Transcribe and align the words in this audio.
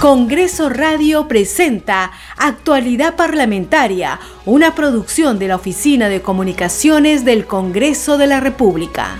Congreso 0.00 0.70
Radio 0.70 1.28
presenta 1.28 2.10
Actualidad 2.38 3.16
Parlamentaria, 3.16 4.18
una 4.46 4.74
producción 4.74 5.38
de 5.38 5.48
la 5.48 5.56
Oficina 5.56 6.08
de 6.08 6.22
Comunicaciones 6.22 7.26
del 7.26 7.44
Congreso 7.44 8.16
de 8.16 8.26
la 8.26 8.40
República. 8.40 9.18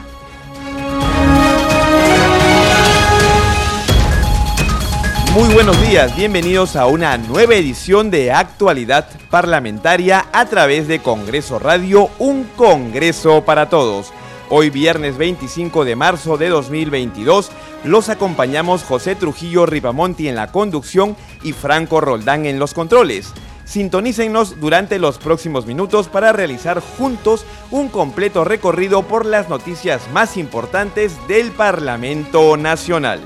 Muy 5.34 5.52
buenos 5.52 5.79
días, 5.86 6.16
bienvenidos 6.16 6.77
a 6.77 6.86
una 6.86 7.18
nueva 7.18 7.56
edición 7.56 8.10
de 8.10 8.32
Actualidad 8.32 9.06
Parlamentaria 9.28 10.28
a 10.32 10.46
través 10.46 10.88
de 10.88 11.00
Congreso 11.00 11.58
Radio, 11.58 12.08
un 12.18 12.44
Congreso 12.56 13.44
para 13.44 13.68
todos. 13.68 14.14
Hoy 14.48 14.70
viernes 14.70 15.16
25 15.16 15.84
de 15.84 15.94
marzo 15.94 16.36
de 16.36 16.48
2022 16.48 17.52
los 17.84 18.08
acompañamos 18.08 18.82
José 18.82 19.14
Trujillo 19.14 19.66
Ripamonti 19.66 20.29
en 20.29 20.34
la 20.34 20.52
conducción 20.52 21.16
y 21.43 21.52
Franco 21.52 22.00
Roldán 22.00 22.46
en 22.46 22.58
los 22.58 22.75
controles. 22.75 23.32
Sintonícennos 23.64 24.58
durante 24.61 24.98
los 24.98 25.18
próximos 25.18 25.64
minutos 25.64 26.08
para 26.08 26.32
realizar 26.32 26.80
juntos 26.80 27.44
un 27.71 27.88
completo 27.88 28.44
recorrido 28.44 29.02
por 29.02 29.24
las 29.24 29.48
noticias 29.48 30.02
más 30.12 30.36
importantes 30.36 31.12
del 31.29 31.52
Parlamento 31.52 32.56
Nacional. 32.56 33.20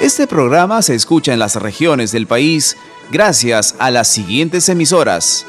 Este 0.00 0.26
programa 0.26 0.82
se 0.82 0.94
escucha 0.94 1.32
en 1.32 1.38
las 1.38 1.56
regiones 1.56 2.12
del 2.12 2.26
país 2.26 2.76
gracias 3.10 3.74
a 3.78 3.90
las 3.90 4.06
siguientes 4.06 4.68
emisoras. 4.68 5.46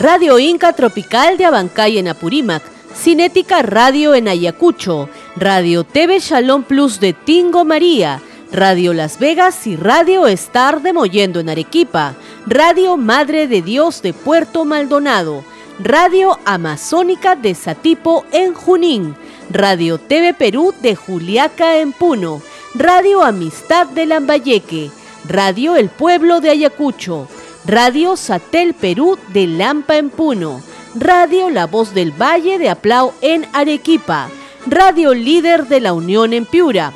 Radio 0.00 0.38
Inca 0.38 0.72
Tropical 0.72 1.36
de 1.36 1.44
Abancay 1.44 1.98
en 1.98 2.08
Apurímac, 2.08 2.62
Cinética 2.94 3.62
Radio 3.62 4.14
en 4.14 4.28
Ayacucho, 4.28 5.08
Radio 5.36 5.82
TV 5.84 6.20
Shalom 6.20 6.62
Plus 6.62 7.00
de 7.00 7.12
Tingo 7.12 7.64
María, 7.64 8.20
Radio 8.52 8.92
Las 8.92 9.18
Vegas 9.18 9.66
y 9.66 9.76
Radio 9.76 10.26
Star 10.28 10.82
de 10.82 10.92
Moyendo 10.92 11.40
en 11.40 11.48
Arequipa, 11.48 12.14
Radio 12.46 12.96
Madre 12.96 13.48
de 13.48 13.62
Dios 13.62 14.02
de 14.02 14.12
Puerto 14.12 14.64
Maldonado, 14.64 15.42
Radio 15.80 16.38
Amazónica 16.44 17.34
de 17.34 17.54
Satipo 17.54 18.24
en 18.30 18.52
Junín, 18.52 19.16
Radio 19.50 19.98
TV 19.98 20.34
Perú 20.34 20.74
de 20.82 20.94
Juliaca 20.94 21.78
en 21.78 21.92
Puno, 21.92 22.42
Radio 22.74 23.24
Amistad 23.24 23.86
de 23.86 24.06
Lambayeque, 24.06 24.90
Radio 25.28 25.76
El 25.76 25.88
Pueblo 25.88 26.40
de 26.40 26.50
Ayacucho, 26.50 27.26
Radio 27.64 28.16
Satel 28.16 28.74
Perú 28.74 29.18
de 29.32 29.46
Lampa 29.46 29.96
en 29.96 30.10
Puno, 30.10 30.62
Radio 30.94 31.48
La 31.48 31.66
Voz 31.66 31.94
del 31.94 32.12
Valle 32.12 32.58
de 32.58 32.68
Aplau 32.68 33.14
en 33.22 33.46
Arequipa, 33.54 34.28
Radio 34.66 35.14
Líder 35.14 35.66
de 35.66 35.80
la 35.80 35.94
Unión 35.94 36.34
en 36.34 36.44
Piura, 36.44 36.92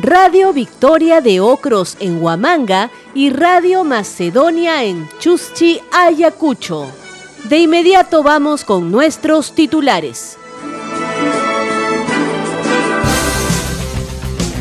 Radio 0.00 0.52
Victoria 0.52 1.20
de 1.20 1.40
Ocros 1.40 1.96
en 1.98 2.22
Huamanga 2.22 2.90
y 3.12 3.30
Radio 3.30 3.82
Macedonia 3.82 4.84
en 4.84 5.08
Chuschi, 5.18 5.80
Ayacucho. 5.92 6.86
De 7.48 7.58
inmediato 7.58 8.22
vamos 8.22 8.64
con 8.64 8.92
nuestros 8.92 9.52
titulares. 9.52 10.36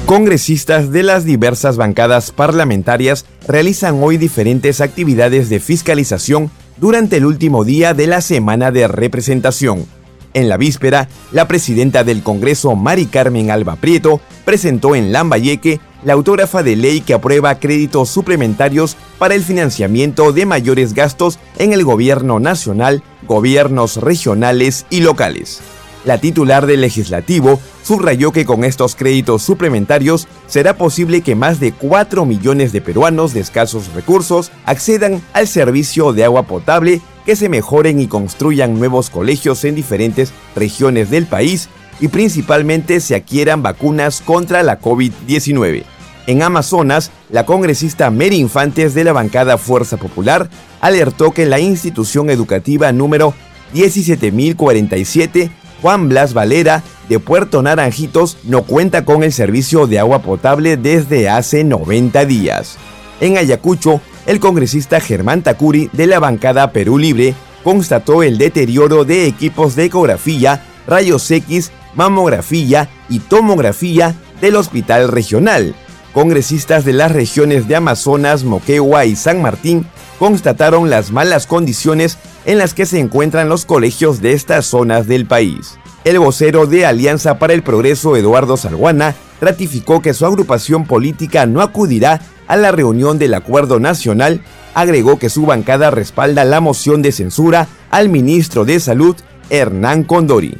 Congresistas 0.08 0.92
de 0.92 1.04
las 1.04 1.26
diversas 1.26 1.78
bancadas 1.78 2.32
parlamentarias 2.32 3.26
realizan 3.48 4.02
hoy 4.02 4.18
diferentes 4.18 4.82
actividades 4.82 5.50
de 5.50 5.60
fiscalización 5.60 6.50
durante 6.80 7.18
el 7.18 7.26
último 7.26 7.64
día 7.64 7.94
de 7.94 8.08
la 8.08 8.22
semana 8.22 8.72
de 8.72 8.88
representación. 8.88 9.86
En 10.34 10.48
la 10.48 10.58
víspera, 10.58 11.10
la 11.32 11.48
presidenta 11.48 12.04
del 12.04 12.22
Congreso, 12.22 12.76
Mari 12.76 13.08
Carmen 13.08 13.50
Alba 13.50 13.76
Prieto, 13.76 14.22
presentó 14.46 14.96
en 14.96 15.12
Lambayeque 15.12 15.80
la 16.04 16.14
autógrafa 16.14 16.64
de 16.64 16.76
ley 16.76 17.02
que 17.02 17.14
aprueba 17.14 17.60
créditos 17.60 18.10
suplementarios 18.10 18.96
para 19.18 19.36
el 19.36 19.44
financiamiento 19.44 20.32
de 20.32 20.46
mayores 20.46 20.94
gastos 20.94 21.40
en 21.58 21.74
el 21.74 21.84
gobierno 21.84 22.40
nacional, 22.40 23.04
gobiernos 23.28 23.98
regionales 23.98 24.86
y 24.90 25.02
locales. 25.02 25.62
La 26.06 26.18
titular 26.18 26.66
del 26.66 26.82
legislativo 26.82 27.60
subrayó 27.84 28.32
que 28.32 28.46
con 28.46 28.64
estos 28.64 28.96
créditos 28.96 29.42
suplementarios 29.44 30.28
será 30.48 30.78
posible 30.78 31.22
que 31.22 31.36
más 31.36 31.60
de 31.60 31.74
4 31.74 32.26
millones 32.26 32.72
de 32.72 32.82
peruanos 32.82 33.34
de 33.34 33.42
escasos 33.42 33.94
recursos 33.94 34.52
accedan 34.66 35.22
al 35.34 35.48
servicio 35.48 36.14
de 36.14 36.24
agua 36.24 36.44
potable, 36.44 37.02
que 37.26 37.36
se 37.36 37.50
mejoren 37.50 38.00
y 38.00 38.08
construyan 38.08 38.80
nuevos 38.80 39.10
colegios 39.10 39.66
en 39.66 39.76
diferentes 39.76 40.32
regiones 40.56 41.10
del 41.10 41.26
país 41.26 41.68
y 42.00 42.08
principalmente 42.08 43.02
se 43.02 43.16
adquieran 43.16 43.62
vacunas 43.62 44.22
contra 44.22 44.64
la 44.64 44.80
COVID-19. 44.80 45.84
En 46.28 46.44
Amazonas, 46.44 47.12
la 47.30 47.46
congresista 47.46 48.10
Mary 48.10 48.38
Infantes 48.38 48.94
de 48.94 49.04
la 49.04 49.14
bancada 49.14 49.58
Fuerza 49.58 49.98
Popular 49.98 50.50
alertó 50.80 51.32
que 51.32 51.46
la 51.46 51.60
institución 51.60 52.30
educativa 52.30 52.92
número 52.92 53.34
17047 53.74 55.52
Juan 55.82 56.10
Blas 56.10 56.34
Valera 56.34 56.84
de 57.08 57.20
Puerto 57.20 57.62
Naranjitos 57.62 58.38
no 58.44 58.64
cuenta 58.64 59.06
con 59.06 59.24
el 59.24 59.32
servicio 59.32 59.88
de 59.88 60.00
agua 60.00 60.22
potable 60.22 60.78
desde 60.78 61.30
hace 61.30 61.64
90 61.64 62.26
días. 62.26 62.78
En 63.22 63.38
Ayacucho, 63.38 64.02
el 64.26 64.40
congresista 64.40 65.00
Germán 65.00 65.42
Tacuri 65.42 65.90
de 65.94 66.08
la 66.08 66.20
bancada 66.20 66.72
Perú 66.72 66.98
Libre 66.98 67.34
constató 67.64 68.24
el 68.24 68.38
deterioro 68.38 69.06
de 69.06 69.26
equipos 69.26 69.76
de 69.76 69.86
ecografía, 69.86 70.64
rayos 70.88 71.30
X, 71.30 71.72
mamografía 71.96 72.90
y 73.10 73.20
tomografía 73.20 74.16
del 74.42 74.56
hospital 74.56 75.08
regional. 75.08 75.76
Congresistas 76.14 76.86
de 76.86 76.94
las 76.94 77.12
regiones 77.12 77.68
de 77.68 77.76
Amazonas, 77.76 78.44
Moquegua 78.44 79.06
y 79.06 79.16
San 79.16 79.42
Martín 79.42 79.86
constataron 80.20 80.90
las 80.90 81.12
malas 81.12 81.48
condiciones 81.48 82.18
en 82.46 82.58
las 82.58 82.74
que 82.74 82.86
se 82.86 83.00
encuentran 83.00 83.50
los 83.50 83.66
colegios 83.66 84.22
de 84.22 84.34
estas 84.34 84.66
zonas 84.66 85.08
del 85.08 85.26
país. 85.26 85.80
El 86.04 86.20
vocero 86.20 86.68
de 86.68 86.86
Alianza 86.86 87.40
para 87.40 87.54
el 87.54 87.64
Progreso, 87.64 88.16
Eduardo 88.16 88.58
Salguana, 88.58 89.16
ratificó 89.42 90.02
que 90.02 90.14
su 90.14 90.26
agrupación 90.26 90.86
política 90.86 91.46
no 91.46 91.62
acudirá 91.62 92.22
a 92.48 92.58
la 92.58 92.72
reunión 92.72 93.18
del 93.18 93.34
Acuerdo 93.34 93.80
Nacional, 93.80 94.42
agregó 94.74 95.20
que 95.20 95.30
su 95.30 95.46
bancada 95.46 95.92
respalda 95.92 96.44
la 96.46 96.60
moción 96.60 97.02
de 97.02 97.12
censura 97.12 97.68
al 97.90 98.10
ministro 98.10 98.66
de 98.66 98.80
Salud, 98.80 99.16
Hernán 99.50 100.04
Condori. 100.04 100.58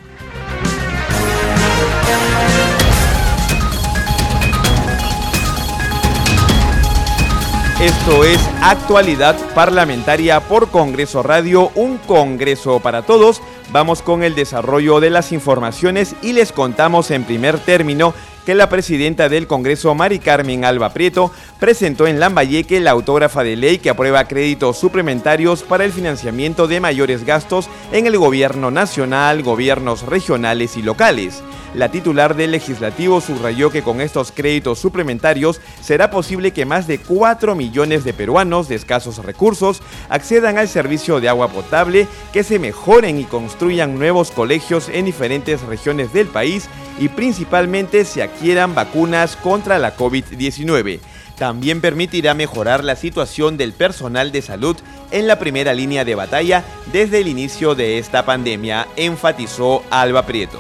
Esto 7.82 8.26
es 8.26 8.38
Actualidad 8.62 9.38
Parlamentaria 9.56 10.42
por 10.42 10.70
Congreso 10.70 11.24
Radio, 11.24 11.72
un 11.76 11.98
Congreso 11.98 12.82
para 12.82 13.04
todos. 13.04 13.42
Vamos 13.72 14.02
con 14.02 14.22
el 14.22 14.36
desarrollo 14.36 15.00
de 15.00 15.10
las 15.10 15.32
informaciones 15.32 16.14
y 16.22 16.34
les 16.34 16.52
contamos 16.52 17.10
en 17.10 17.24
primer 17.24 17.58
término 17.58 18.14
que 18.46 18.56
la 18.56 18.70
presidenta 18.70 19.30
del 19.30 19.48
Congreso, 19.48 19.94
Mari 19.96 20.20
Carmen 20.20 20.66
Alba 20.66 20.94
Prieto, 20.94 21.32
presentó 21.60 22.08
en 22.08 22.20
Lambayeque 22.20 22.80
la 22.80 22.92
autógrafa 22.92 23.44
de 23.44 23.56
ley 23.56 23.78
que 23.78 23.90
aprueba 23.90 24.28
créditos 24.28 24.78
suplementarios 24.78 25.64
para 25.64 25.86
el 25.86 25.92
financiamiento 25.92 26.68
de 26.68 26.80
mayores 26.80 27.26
gastos 27.26 27.70
en 27.92 28.08
el 28.08 28.18
gobierno 28.18 28.72
nacional, 28.72 29.44
gobiernos 29.44 30.04
regionales 30.04 30.78
y 30.78 30.82
locales. 30.82 31.44
La 31.76 31.92
titular 31.92 32.36
del 32.36 32.52
legislativo 32.52 33.22
subrayó 33.22 33.70
que 33.70 33.84
con 33.84 34.02
estos 34.02 34.32
créditos 34.32 34.80
suplementarios 34.80 35.62
será 35.82 36.10
posible 36.10 36.52
que 36.52 36.66
más 36.66 36.88
de 36.88 36.98
4 36.98 37.54
millones 37.54 38.04
de 38.04 38.14
peruanos 38.14 38.68
de 38.68 38.76
escasos 38.76 39.24
recursos 39.24 39.82
accedan 40.10 40.58
al 40.58 40.68
servicio 40.68 41.20
de 41.20 41.30
agua 41.30 41.50
potable, 41.50 42.08
que 42.34 42.44
se 42.44 42.58
mejoren 42.58 43.20
y 43.20 43.26
construyan 43.26 44.00
nuevos 44.00 44.32
colegios 44.32 44.90
en 44.90 45.06
diferentes 45.06 45.62
regiones 45.62 46.12
del 46.12 46.28
país 46.28 46.68
y 47.00 47.10
principalmente 47.10 48.04
se 48.04 48.24
adquieran 48.40 48.74
vacunas 48.74 49.36
contra 49.36 49.80
la 49.80 49.98
COVID-19. 49.98 51.02
También 51.38 51.82
permitirá 51.82 52.34
mejorar 52.34 52.86
la 52.86 52.96
situación 52.96 53.58
del 53.58 53.74
personal 53.74 54.32
de 54.32 54.42
salud 54.42 54.78
en 55.12 55.28
la 55.28 55.40
primera 55.40 55.74
línea 55.74 56.06
de 56.06 56.16
batalla 56.16 56.64
desde 56.94 57.20
el 57.20 57.28
inicio 57.28 57.76
de 57.76 58.00
esta 58.00 58.26
pandemia, 58.26 58.88
enfatizó 58.96 59.84
Alba 59.90 60.26
Prieto. 60.26 60.58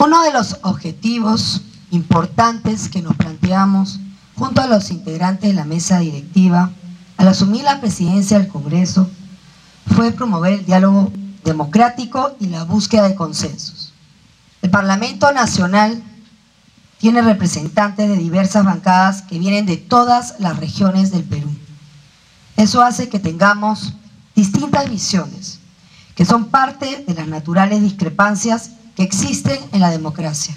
Uno 0.00 0.24
de 0.24 0.32
los 0.32 0.58
objetivos 0.62 1.62
importantes 1.92 2.88
que 2.88 3.00
nos 3.00 3.14
planteamos 3.14 4.00
junto 4.34 4.62
a 4.62 4.66
los 4.66 4.90
integrantes 4.90 5.50
de 5.50 5.54
la 5.54 5.64
mesa 5.64 6.00
directiva 6.00 6.72
al 7.16 7.28
asumir 7.28 7.62
la 7.62 7.80
presidencia 7.80 8.40
del 8.40 8.48
Congreso 8.48 9.08
fue 9.94 10.10
promover 10.10 10.54
el 10.54 10.66
diálogo 10.66 11.12
democrático 11.44 12.34
y 12.40 12.46
la 12.46 12.64
búsqueda 12.64 13.08
de 13.08 13.14
consensos. 13.14 13.85
El 14.66 14.70
Parlamento 14.70 15.30
Nacional 15.30 16.02
tiene 16.98 17.22
representantes 17.22 18.08
de 18.08 18.16
diversas 18.16 18.64
bancadas 18.64 19.22
que 19.22 19.38
vienen 19.38 19.64
de 19.64 19.76
todas 19.76 20.40
las 20.40 20.56
regiones 20.56 21.12
del 21.12 21.22
Perú. 21.22 21.48
Eso 22.56 22.82
hace 22.82 23.08
que 23.08 23.20
tengamos 23.20 23.94
distintas 24.34 24.90
visiones, 24.90 25.60
que 26.16 26.24
son 26.24 26.46
parte 26.46 27.04
de 27.06 27.14
las 27.14 27.28
naturales 27.28 27.80
discrepancias 27.80 28.72
que 28.96 29.04
existen 29.04 29.56
en 29.70 29.78
la 29.78 29.90
democracia. 29.90 30.56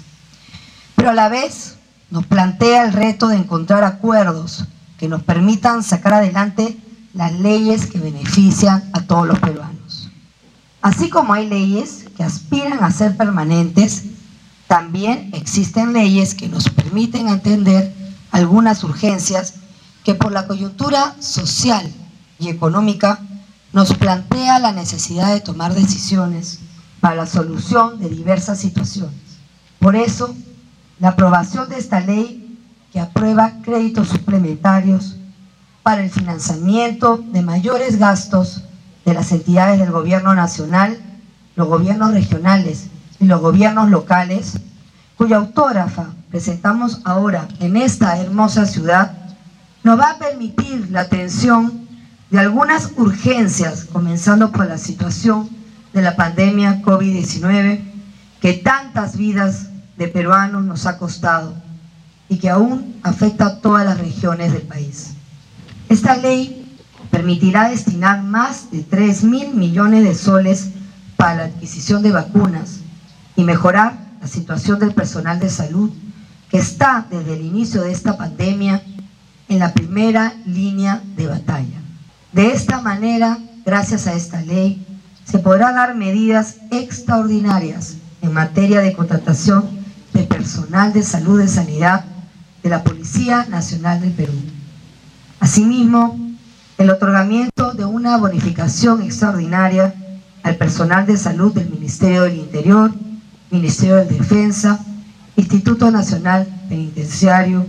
pero 0.96 1.10
a 1.10 1.14
la 1.14 1.28
vez 1.28 1.76
nos 2.10 2.26
plantea 2.26 2.82
el 2.82 2.92
reto 2.92 3.28
de 3.28 3.36
encontrar 3.36 3.84
acuerdos 3.84 4.64
que 4.98 5.06
nos 5.06 5.22
permitan 5.22 5.84
sacar 5.84 6.14
adelante 6.14 6.76
las 7.14 7.32
leyes 7.34 7.86
que 7.86 8.00
benefician 8.00 8.90
a 8.92 9.02
todos 9.02 9.28
los 9.28 9.38
peruanos. 9.38 10.10
Así 10.82 11.10
como 11.10 11.32
hay 11.32 11.48
leyes 11.48 12.06
aspiran 12.22 12.82
a 12.82 12.90
ser 12.90 13.16
permanentes, 13.16 14.04
también 14.66 15.30
existen 15.32 15.92
leyes 15.92 16.34
que 16.34 16.48
nos 16.48 16.68
permiten 16.68 17.28
atender 17.28 17.92
algunas 18.30 18.84
urgencias 18.84 19.54
que 20.04 20.14
por 20.14 20.32
la 20.32 20.46
coyuntura 20.46 21.16
social 21.18 21.90
y 22.38 22.48
económica 22.48 23.20
nos 23.72 23.94
plantea 23.94 24.58
la 24.58 24.72
necesidad 24.72 25.32
de 25.32 25.40
tomar 25.40 25.74
decisiones 25.74 26.60
para 27.00 27.16
la 27.16 27.26
solución 27.26 27.98
de 27.98 28.08
diversas 28.08 28.58
situaciones. 28.58 29.14
Por 29.78 29.96
eso, 29.96 30.34
la 30.98 31.08
aprobación 31.10 31.68
de 31.68 31.78
esta 31.78 32.00
ley 32.00 32.58
que 32.92 33.00
aprueba 33.00 33.54
créditos 33.62 34.08
suplementarios 34.08 35.16
para 35.82 36.02
el 36.02 36.10
financiamiento 36.10 37.16
de 37.32 37.42
mayores 37.42 37.98
gastos 37.98 38.62
de 39.04 39.14
las 39.14 39.32
entidades 39.32 39.78
del 39.78 39.90
gobierno 39.90 40.34
nacional, 40.34 40.98
los 41.56 41.68
gobiernos 41.68 42.12
regionales 42.12 42.88
y 43.18 43.26
los 43.26 43.40
gobiernos 43.40 43.90
locales, 43.90 44.58
cuya 45.16 45.36
autógrafa 45.36 46.06
presentamos 46.30 47.00
ahora 47.04 47.48
en 47.60 47.76
esta 47.76 48.18
hermosa 48.18 48.66
ciudad, 48.66 49.12
nos 49.82 49.98
va 49.98 50.12
a 50.12 50.18
permitir 50.18 50.90
la 50.90 51.02
atención 51.02 51.88
de 52.30 52.38
algunas 52.38 52.92
urgencias, 52.96 53.84
comenzando 53.84 54.52
por 54.52 54.66
la 54.66 54.78
situación 54.78 55.48
de 55.92 56.02
la 56.02 56.16
pandemia 56.16 56.80
COVID-19, 56.82 57.80
que 58.40 58.52
tantas 58.54 59.16
vidas 59.16 59.68
de 59.96 60.08
peruanos 60.08 60.64
nos 60.64 60.86
ha 60.86 60.96
costado 60.96 61.54
y 62.28 62.38
que 62.38 62.48
aún 62.48 62.96
afecta 63.02 63.46
a 63.46 63.60
todas 63.60 63.84
las 63.84 63.98
regiones 63.98 64.52
del 64.52 64.62
país. 64.62 65.14
Esta 65.88 66.16
ley 66.16 66.78
permitirá 67.10 67.68
destinar 67.68 68.22
más 68.22 68.70
de 68.70 68.82
3 68.82 69.24
mil 69.24 69.54
millones 69.54 70.04
de 70.04 70.14
soles 70.14 70.70
para 71.20 71.34
la 71.34 71.44
adquisición 71.44 72.02
de 72.02 72.12
vacunas 72.12 72.80
y 73.36 73.44
mejorar 73.44 73.92
la 74.22 74.26
situación 74.26 74.78
del 74.78 74.94
personal 74.94 75.38
de 75.38 75.50
salud 75.50 75.90
que 76.50 76.56
está 76.56 77.06
desde 77.10 77.34
el 77.34 77.44
inicio 77.44 77.82
de 77.82 77.92
esta 77.92 78.16
pandemia 78.16 78.82
en 79.46 79.58
la 79.58 79.74
primera 79.74 80.32
línea 80.46 81.02
de 81.16 81.26
batalla. 81.26 81.78
De 82.32 82.52
esta 82.52 82.80
manera, 82.80 83.36
gracias 83.66 84.06
a 84.06 84.14
esta 84.14 84.40
ley, 84.40 84.82
se 85.26 85.38
podrá 85.38 85.72
dar 85.72 85.94
medidas 85.94 86.56
extraordinarias 86.70 87.96
en 88.22 88.32
materia 88.32 88.80
de 88.80 88.94
contratación 88.94 89.68
de 90.14 90.22
personal 90.22 90.94
de 90.94 91.02
salud 91.02 91.38
de 91.38 91.48
sanidad 91.48 92.02
de 92.62 92.70
la 92.70 92.82
Policía 92.82 93.44
Nacional 93.50 94.00
del 94.00 94.12
Perú. 94.12 94.32
Asimismo, 95.38 96.18
el 96.78 96.88
otorgamiento 96.88 97.74
de 97.74 97.84
una 97.84 98.16
bonificación 98.16 99.02
extraordinaria 99.02 99.94
al 100.42 100.56
personal 100.56 101.06
de 101.06 101.16
salud 101.16 101.52
del 101.52 101.70
Ministerio 101.70 102.22
del 102.22 102.36
Interior, 102.36 102.92
Ministerio 103.50 103.96
de 103.96 104.06
Defensa, 104.06 104.84
Instituto 105.36 105.90
Nacional 105.90 106.46
Penitenciario, 106.68 107.66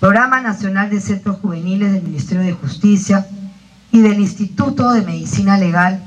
Programa 0.00 0.40
Nacional 0.40 0.90
de 0.90 1.00
Centros 1.00 1.38
Juveniles 1.40 1.92
del 1.92 2.02
Ministerio 2.02 2.44
de 2.44 2.52
Justicia 2.52 3.26
y 3.92 4.00
del 4.00 4.20
Instituto 4.20 4.92
de 4.92 5.02
Medicina 5.02 5.56
Legal 5.56 6.02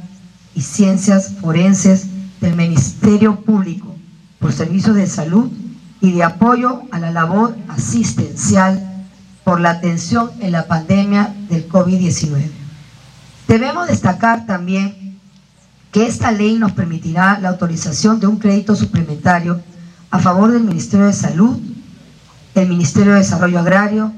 y 0.54 0.62
Ciencias 0.62 1.34
Forenses 1.42 2.08
del 2.40 2.56
Ministerio 2.56 3.42
Público 3.42 3.96
por 4.40 4.54
servicios 4.54 4.96
de 4.96 5.08
salud 5.08 5.52
y 6.02 6.12
de 6.12 6.24
apoyo 6.24 6.84
a 6.92 7.00
la 7.00 7.12
labor 7.12 7.58
asistencial 7.68 9.06
por 9.44 9.60
la 9.60 9.72
atención 9.72 10.32
en 10.40 10.52
la 10.52 10.68
pandemia 10.68 11.34
del 11.50 11.68
COVID-19. 11.68 12.50
Debemos 13.48 13.88
destacar 13.88 14.46
también 14.46 15.09
que 15.92 16.06
esta 16.06 16.32
ley 16.32 16.58
nos 16.58 16.74
permitirá 16.74 17.40
la 17.40 17.50
autorización 17.50 18.20
de 18.20 18.28
un 18.28 18.38
crédito 18.38 18.76
suplementario 18.76 19.62
a 20.12 20.20
favor 20.20 20.52
del 20.52 20.64
Ministerio 20.64 21.08
de 21.08 21.14
Salud, 21.14 21.58
el 22.56 22.70
Ministerio 22.70 23.14
de 23.14 23.20
Desarrollo 23.20 23.60
Agrario, 23.60 24.12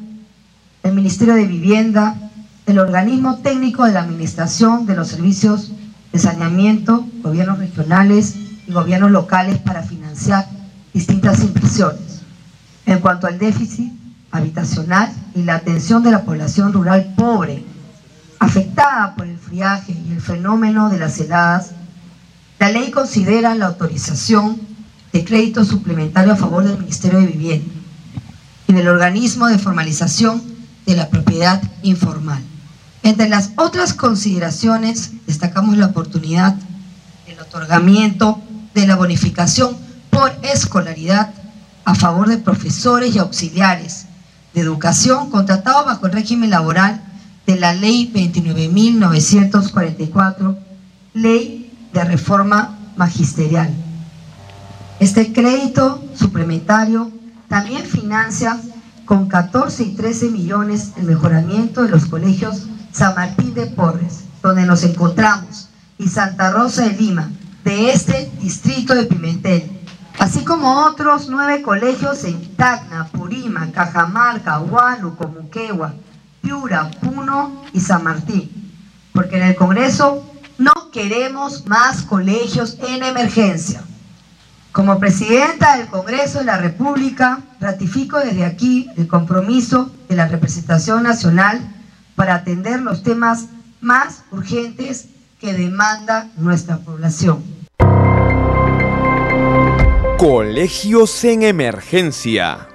el 0.83 0.93
Ministerio 0.93 1.35
de 1.35 1.45
Vivienda, 1.45 2.15
el 2.65 2.79
organismo 2.79 3.39
técnico 3.39 3.85
de 3.85 3.93
la 3.93 4.01
Administración 4.01 4.85
de 4.85 4.95
los 4.95 5.09
Servicios 5.09 5.71
de 6.11 6.19
Saneamiento, 6.19 7.07
gobiernos 7.21 7.59
regionales 7.59 8.35
y 8.67 8.71
gobiernos 8.71 9.11
locales 9.11 9.57
para 9.59 9.83
financiar 9.83 10.47
distintas 10.93 11.41
inversiones. 11.41 12.21
En 12.85 12.99
cuanto 12.99 13.27
al 13.27 13.37
déficit 13.37 13.93
habitacional 14.31 15.11
y 15.35 15.43
la 15.43 15.55
atención 15.55 16.03
de 16.03 16.11
la 16.11 16.23
población 16.23 16.73
rural 16.73 17.13
pobre, 17.15 17.63
afectada 18.41 19.13
por 19.15 19.27
el 19.27 19.37
friaje 19.37 19.91
y 19.93 20.11
el 20.11 20.19
fenómeno 20.19 20.89
de 20.89 20.97
las 20.97 21.19
heladas, 21.19 21.73
la 22.57 22.71
ley 22.71 22.89
considera 22.89 23.53
la 23.53 23.67
autorización 23.67 24.59
de 25.13 25.23
crédito 25.23 25.63
suplementario 25.63 26.33
a 26.33 26.35
favor 26.35 26.63
del 26.63 26.79
Ministerio 26.79 27.19
de 27.19 27.27
Vivienda 27.27 27.71
y 28.67 28.73
del 28.73 28.87
organismo 28.87 29.45
de 29.45 29.59
formalización 29.59 30.41
de 30.87 30.95
la 30.95 31.09
propiedad 31.09 31.61
informal. 31.83 32.41
Entre 33.03 33.29
las 33.29 33.51
otras 33.57 33.93
consideraciones, 33.93 35.11
destacamos 35.27 35.77
la 35.77 35.87
oportunidad 35.87 36.55
del 37.27 37.39
otorgamiento 37.39 38.41
de 38.73 38.87
la 38.87 38.95
bonificación 38.95 39.77
por 40.09 40.33
escolaridad 40.41 41.31
a 41.85 41.93
favor 41.93 42.27
de 42.27 42.37
profesores 42.37 43.13
y 43.13 43.19
auxiliares 43.19 44.07
de 44.55 44.61
educación 44.61 45.29
contratados 45.29 45.85
bajo 45.85 46.07
el 46.07 46.13
régimen 46.13 46.49
laboral 46.49 47.03
de 47.45 47.57
la 47.57 47.73
Ley 47.73 48.09
29.944, 48.13 50.57
Ley 51.13 51.89
de 51.93 52.03
Reforma 52.03 52.77
Magisterial. 52.95 53.71
Este 54.99 55.31
crédito 55.33 56.03
suplementario 56.13 57.11
también 57.47 57.83
financia 57.83 58.59
con 59.05 59.27
14 59.27 59.83
y 59.83 59.95
13 59.95 60.29
millones 60.29 60.93
el 60.97 61.03
mejoramiento 61.03 61.83
de 61.83 61.89
los 61.89 62.05
colegios 62.05 62.67
San 62.91 63.15
Martín 63.15 63.53
de 63.53 63.67
Porres, 63.67 64.23
donde 64.41 64.65
nos 64.65 64.83
encontramos, 64.83 65.69
y 65.97 66.07
Santa 66.07 66.51
Rosa 66.51 66.83
de 66.83 66.93
Lima, 66.93 67.29
de 67.63 67.91
este 67.91 68.31
distrito 68.41 68.93
de 68.93 69.05
Pimentel, 69.05 69.71
así 70.19 70.43
como 70.43 70.85
otros 70.85 71.27
nueve 71.29 71.61
colegios 71.61 72.23
en 72.23 72.55
Tacna, 72.55 73.07
Purima, 73.07 73.71
Cajamarca, 73.71 74.59
Huánuco, 74.59 75.27
Muquegua, 75.27 75.93
Piura, 76.41 76.89
Puno 77.01 77.63
y 77.73 77.79
San 77.79 78.03
Martín. 78.03 78.49
Porque 79.13 79.37
en 79.37 79.43
el 79.43 79.55
Congreso 79.55 80.25
no 80.57 80.91
queremos 80.91 81.65
más 81.67 82.03
colegios 82.03 82.77
en 82.87 83.03
emergencia. 83.03 83.83
Como 84.71 84.99
presidenta 84.99 85.77
del 85.77 85.87
Congreso 85.87 86.39
de 86.39 86.45
la 86.45 86.57
República, 86.57 87.39
ratifico 87.59 88.19
desde 88.19 88.45
aquí 88.45 88.87
el 88.95 89.07
compromiso 89.07 89.91
de 90.07 90.15
la 90.15 90.27
representación 90.27 91.03
nacional 91.03 91.59
para 92.15 92.35
atender 92.35 92.81
los 92.81 93.03
temas 93.03 93.47
más 93.81 94.23
urgentes 94.31 95.07
que 95.39 95.53
demanda 95.53 96.29
nuestra 96.37 96.77
población. 96.77 97.43
Colegios 100.17 101.23
en 101.23 101.41
emergencia. 101.41 102.70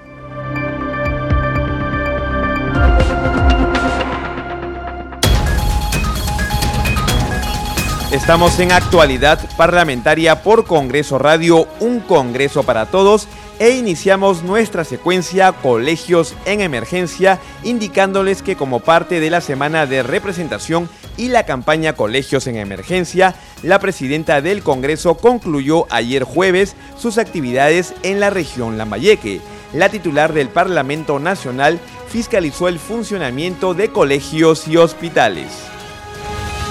Estamos 8.11 8.57
en 8.59 8.71
actualidad 8.71 9.37
parlamentaria 9.57 10.41
por 10.41 10.63
Congreso 10.63 11.19
Radio, 11.19 11.67
un 11.81 11.99
Congreso 11.99 12.63
para 12.63 12.85
todos, 12.85 13.27
e 13.59 13.71
iniciamos 13.71 14.43
nuestra 14.43 14.85
secuencia 14.85 15.51
Colegios 15.51 16.33
en 16.45 16.61
Emergencia, 16.61 17.37
indicándoles 17.63 18.41
que 18.41 18.55
como 18.55 18.79
parte 18.79 19.19
de 19.19 19.29
la 19.29 19.41
semana 19.41 19.85
de 19.85 20.03
representación 20.03 20.89
y 21.17 21.27
la 21.27 21.45
campaña 21.45 21.93
Colegios 21.93 22.47
en 22.47 22.55
Emergencia, 22.55 23.35
la 23.61 23.79
presidenta 23.79 24.39
del 24.39 24.63
Congreso 24.63 25.15
concluyó 25.15 25.85
ayer 25.89 26.23
jueves 26.23 26.77
sus 26.97 27.17
actividades 27.17 27.93
en 28.03 28.21
la 28.21 28.29
región 28.29 28.77
Lambayeque. 28.77 29.41
La 29.73 29.89
titular 29.89 30.31
del 30.31 30.47
Parlamento 30.47 31.19
Nacional 31.19 31.77
fiscalizó 32.07 32.69
el 32.69 32.79
funcionamiento 32.79 33.73
de 33.73 33.89
colegios 33.89 34.65
y 34.69 34.77
hospitales. 34.77 35.76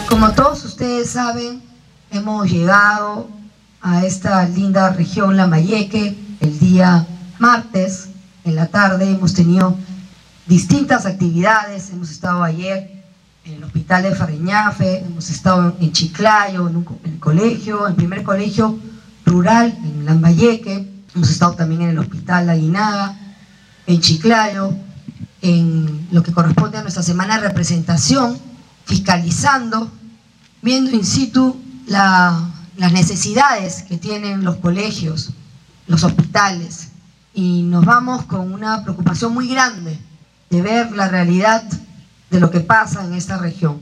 Como 0.09 0.33
todos 0.33 0.65
ustedes 0.65 1.11
saben, 1.11 1.63
hemos 2.11 2.51
llegado 2.51 3.29
a 3.81 4.05
esta 4.05 4.49
linda 4.49 4.91
región 4.91 5.37
Lambayeque 5.37 6.17
el 6.41 6.59
día 6.59 7.07
martes 7.39 8.09
en 8.45 8.55
la 8.55 8.69
tarde. 8.69 9.11
Hemos 9.11 9.35
tenido 9.35 9.77
distintas 10.47 11.07
actividades. 11.07 11.91
Hemos 11.91 12.11
estado 12.11 12.43
ayer 12.45 13.05
en 13.45 13.55
el 13.55 13.65
hospital 13.65 14.05
de 14.05 14.15
Farreñafe, 14.15 14.99
hemos 14.99 15.31
estado 15.31 15.77
en 15.81 15.93
Chiclayo, 15.93 16.69
en, 16.69 16.85
el 17.05 17.19
colegio, 17.19 17.87
el 17.87 17.95
primer 17.95 18.23
colegio 18.23 18.79
rural 19.25 19.77
en 19.83 20.05
Lambayeque. 20.05 20.89
Hemos 21.15 21.31
estado 21.31 21.55
también 21.55 21.83
en 21.83 21.91
el 21.91 21.99
Hospital 21.99 22.51
Aguinaga, 22.51 23.17
en 23.87 24.01
Chiclayo, 24.01 24.75
en 25.43 26.09
lo 26.11 26.23
que 26.23 26.33
corresponde 26.33 26.79
a 26.79 26.83
nuestra 26.83 27.03
semana 27.03 27.41
de 27.41 27.49
representación, 27.49 28.37
fiscalizando, 28.87 29.91
viendo 30.63 30.91
in 30.93 31.05
situ 31.05 31.61
las 31.87 32.93
necesidades 32.93 33.83
que 33.83 33.99
tienen 33.99 34.45
los 34.45 34.57
colegios, 34.57 35.31
los 35.87 36.03
hospitales, 36.05 36.89
y 37.35 37.63
nos 37.63 37.85
vamos 37.85 38.25
con 38.25 38.53
una 38.53 38.83
preocupación 38.83 39.35
muy 39.35 39.49
grande 39.49 39.99
de 40.49 40.63
ver 40.63 40.93
la 40.93 41.09
realidad 41.09 41.63
de 42.31 42.41
lo 42.41 42.51
que 42.51 42.61
pasa 42.61 43.05
en 43.05 43.13
esta 43.13 43.37
región. 43.37 43.81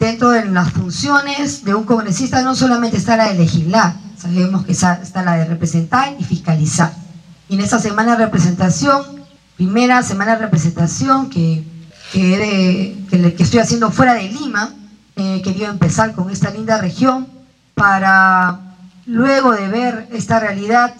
Dentro 0.00 0.30
de 0.30 0.46
las 0.46 0.72
funciones 0.72 1.64
de 1.64 1.74
un 1.74 1.84
congresista 1.84 2.42
no 2.42 2.56
solamente 2.56 2.96
está 2.96 3.16
la 3.16 3.28
de 3.28 3.38
legislar, 3.38 3.94
sabemos 4.18 4.64
que 4.64 4.72
está 4.72 5.22
la 5.24 5.36
de 5.36 5.44
representar 5.44 6.16
y 6.18 6.24
fiscalizar. 6.24 6.92
Y 7.48 7.54
en 7.54 7.60
esta 7.60 7.78
semana 7.78 8.16
de 8.16 8.24
representación, 8.24 9.02
primera 9.56 10.02
semana 10.02 10.36
de 10.36 10.42
representación 10.42 11.30
que, 11.30 11.64
que, 12.12 12.94
estoy 13.38 13.60
haciendo 13.60 13.90
fuera 13.90 14.14
de 14.14 14.28
Lima, 14.28 14.74
eh, 15.16 15.40
quería 15.42 15.70
empezar 15.70 16.12
con 16.12 16.30
esta 16.30 16.50
linda 16.50 16.78
región 16.78 17.26
para 17.74 18.60
luego 19.06 19.52
de 19.52 19.68
ver 19.68 20.08
esta 20.12 20.38
realidad 20.38 20.94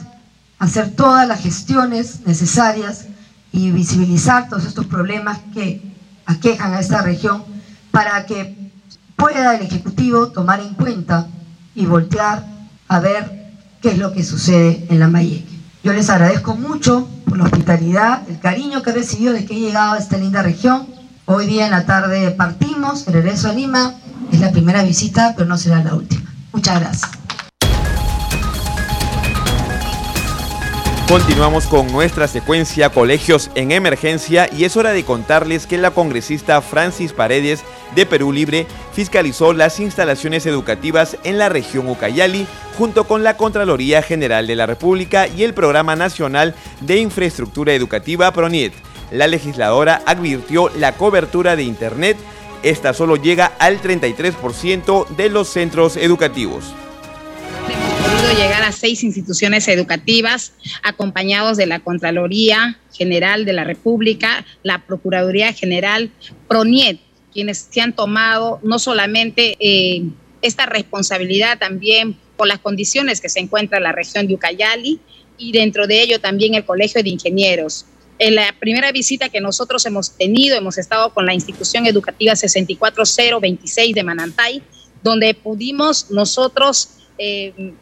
hacer 0.59 0.95
todas 0.95 1.29
las 1.29 1.41
gestiones 1.41 2.21
necesarias 2.27 3.07
y 3.53 3.71
visibilizar 3.71 4.49
todos 4.49 4.65
estos 4.65 4.87
problemas 4.87 5.39
que 5.53 5.83
aquejan 6.25 6.73
a 6.75 6.81
esta 6.81 7.03
región 7.03 7.45
para 7.91 8.25
que 8.27 8.71
pueda 9.17 9.57
el 9.57 9.63
Ejecutivo 9.63 10.29
tomar 10.29 10.61
en 10.61 10.75
cuenta 10.75 11.27
y 11.75 11.85
voltear 11.87 12.47
a 12.89 13.01
ver 13.01 13.53
qué 13.81 13.91
es 13.91 13.99
lo 13.99 14.13
que 14.13 14.25
sucede 14.25 14.87
en 14.89 15.01
la 15.01 15.09
Mayeque. 15.09 15.59
Yo 15.85 15.93
les 15.93 16.09
agradezco 16.09 16.55
mucho 16.55 17.09
por 17.27 17.39
la 17.39 17.45
hospitalidad, 17.45 18.23
el 18.29 18.39
cariño 18.39 18.83
que 18.83 18.91
he 18.91 18.95
recibido 18.95 19.33
de 19.33 19.45
que 19.45 19.55
he 19.55 19.61
llegado 19.61 19.95
a 19.95 19.99
esta 19.99 20.17
linda 20.17 20.43
región. 20.43 20.87
Hoy 21.25 21.47
día 21.47 21.67
en 21.67 21.71
la 21.71 21.87
tarde 21.87 22.33
partimos, 22.33 23.07
regreso 23.07 23.49
a 23.49 23.53
Lima. 23.53 23.95
Es 24.33 24.41
la 24.41 24.51
primera 24.51 24.83
visita, 24.83 25.35
pero 25.37 25.49
no 25.49 25.57
será 25.57 25.83
la 25.83 25.95
última. 25.95 26.33
Muchas 26.53 26.81
gracias. 26.81 27.11
Continuamos 31.09 31.67
con 31.67 31.93
nuestra 31.93 32.27
secuencia 32.27 32.89
Colegios 32.89 33.51
en 33.55 33.71
Emergencia 33.71 34.49
y 34.51 34.65
es 34.65 34.77
hora 34.77 34.93
de 34.93 35.05
contarles 35.05 35.67
que 35.67 35.77
la 35.77 35.91
congresista 35.91 36.61
Francis 36.63 37.13
Paredes 37.13 37.63
de 37.95 38.07
Perú 38.07 38.33
Libre 38.33 38.67
fiscalizó 38.95 39.53
las 39.53 39.79
instalaciones 39.79 40.47
educativas 40.47 41.19
en 41.23 41.39
la 41.39 41.51
región 41.51 41.87
Ucayali 41.89 42.47
junto 42.79 43.05
con 43.05 43.23
la 43.23 43.37
Contraloría 43.37 44.03
General 44.03 44.47
de 44.47 44.57
la 44.57 44.67
República 44.67 45.29
y 45.29 45.45
el 45.45 45.53
Programa 45.53 45.97
Nacional 45.97 46.55
de 46.81 46.97
Infraestructura 46.97 47.75
Educativa 47.75 48.33
PRONIET. 48.33 48.73
La 49.13 49.27
legisladora 49.27 50.03
advirtió 50.07 50.71
la 50.71 50.97
cobertura 50.97 51.57
de 51.57 51.65
Internet. 51.65 52.17
Esta 52.63 52.95
solo 52.95 53.17
llega 53.17 53.53
al 53.59 53.81
33% 53.81 55.09
de 55.09 55.29
los 55.29 55.49
centros 55.49 55.97
educativos 55.97 56.73
llegar 58.35 58.63
a 58.63 58.73
seis 58.73 59.05
instituciones 59.05 59.69
educativas 59.69 60.55
acompañados 60.83 61.57
de 61.57 61.67
la 61.67 61.81
Contraloría 61.81 62.79
General 62.93 63.45
de 63.45 63.53
la 63.53 63.65
República, 63.65 64.45
la 64.63 64.85
Procuraduría 64.85 65.53
General, 65.53 66.11
PRONIET, 66.49 66.99
quienes 67.33 67.69
se 67.71 67.81
han 67.81 67.95
tomado 67.95 68.61
no 68.63 68.79
solamente 68.79 69.57
eh, 69.61 70.03
esta 70.43 70.67
responsabilidad 70.67 71.59
también 71.59 72.17
por 72.37 72.49
las 72.49 72.59
condiciones 72.59 73.21
que 73.21 73.29
se 73.29 73.41
encuentra 73.41 73.81
la 73.81 73.93
región 73.93 74.27
de 74.27 74.35
Ucayali 74.35 75.01
y 75.39 75.53
dentro 75.53 75.87
de 75.87 76.03
ello 76.03 76.21
también 76.21 76.55
el 76.55 76.65
Colegio 76.65 77.03
de 77.03 77.11
Ingenieros. 77.11 77.87
En 78.25 78.37
la 78.37 78.55
primera 78.57 78.93
visita 78.93 79.31
que 79.31 79.41
nosotros 79.41 79.85
hemos 79.85 80.13
tenido, 80.17 80.57
hemos 80.57 80.79
estado 80.79 81.13
con 81.13 81.27
la 81.27 81.35
institución 81.35 81.87
educativa 81.87 82.37
64026 82.37 83.97
de 83.97 84.05
Manantay, 84.05 84.63
donde 85.03 85.35
pudimos 85.35 86.09
nosotros 86.09 86.91
eh, 87.19 87.75